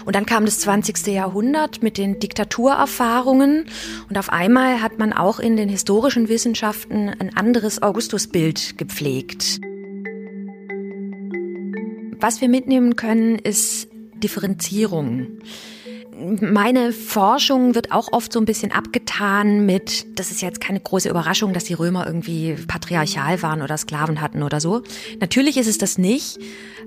Und 0.05 0.15
dann 0.15 0.25
kam 0.25 0.45
das 0.45 0.61
20. 0.61 1.09
Jahrhundert 1.09 1.83
mit 1.83 1.99
den 1.99 2.21
Diktaturerfahrungen. 2.21 3.67
Und 4.09 4.17
auf 4.17 4.31
einmal 4.31 4.81
hat 4.81 5.01
man 5.01 5.13
auch 5.13 5.41
in 5.41 5.57
den 5.57 5.69
historischen 5.69 6.29
Wissenschaften 6.29 7.09
ein 7.09 7.37
anderes 7.37 7.83
Augustusbild 7.83 8.79
gepflegt. 8.79 9.59
Was 12.21 12.41
wir 12.41 12.49
mitnehmen 12.49 12.95
können, 12.95 13.41
ist 13.41 13.89
Differenzierung 14.23 15.41
meine 16.41 16.93
Forschung 16.93 17.75
wird 17.75 17.93
auch 17.93 18.13
oft 18.13 18.33
so 18.33 18.39
ein 18.39 18.45
bisschen 18.45 18.73
abgetan 18.73 19.67
mit, 19.67 20.19
das 20.19 20.31
ist 20.31 20.43
jetzt 20.43 20.61
keine 20.61 20.81
große 20.81 21.09
Überraschung, 21.09 21.53
dass 21.53 21.65
die 21.65 21.75
Römer 21.75 22.07
irgendwie 22.07 22.57
patriarchal 22.69 23.43
waren 23.43 23.63
oder 23.63 23.77
Sklaven 23.77 24.21
hatten 24.21 24.43
oder 24.43 24.61
so. 24.61 24.83
Natürlich 25.21 25.57
ist 25.57 25.67
es 25.67 25.79
das 25.79 25.99
nicht. 25.99 26.39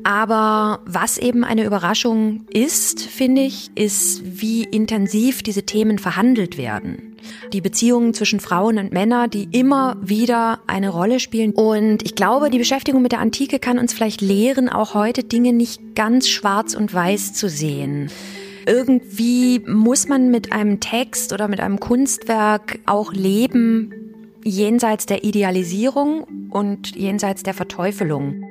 Aber 0.03 0.81
was 0.85 1.17
eben 1.17 1.43
eine 1.43 1.63
Überraschung 1.63 2.45
ist, 2.53 3.01
finde 3.01 3.41
ich, 3.41 3.71
ist, 3.75 4.21
wie 4.23 4.63
intensiv 4.63 5.41
diese 5.41 5.63
Themen 5.63 5.97
verhandelt 5.97 6.57
werden. 6.57 7.15
Die 7.53 7.61
Beziehungen 7.61 8.13
zwischen 8.13 8.39
Frauen 8.39 8.77
und 8.77 8.93
Männern, 8.93 9.29
die 9.29 9.47
immer 9.51 9.97
wieder 10.01 10.59
eine 10.67 10.89
Rolle 10.89 11.19
spielen. 11.19 11.53
Und 11.53 12.03
ich 12.03 12.15
glaube, 12.15 12.49
die 12.49 12.59
Beschäftigung 12.59 13.01
mit 13.01 13.13
der 13.13 13.19
Antike 13.19 13.57
kann 13.57 13.79
uns 13.79 13.93
vielleicht 13.93 14.21
lehren, 14.21 14.69
auch 14.69 14.93
heute 14.93 15.23
Dinge 15.23 15.53
nicht 15.53 15.95
ganz 15.95 16.29
schwarz 16.29 16.75
und 16.75 16.93
weiß 16.93 17.33
zu 17.33 17.49
sehen. 17.49 18.11
Irgendwie 18.65 19.59
muss 19.67 20.07
man 20.07 20.31
mit 20.31 20.51
einem 20.51 20.79
Text 20.79 21.33
oder 21.33 21.47
mit 21.47 21.59
einem 21.59 21.79
Kunstwerk 21.79 22.79
auch 22.85 23.13
leben, 23.13 23.93
jenseits 24.43 25.05
der 25.05 25.23
Idealisierung 25.23 26.49
und 26.51 26.95
jenseits 26.95 27.43
der 27.43 27.53
Verteufelung. 27.53 28.43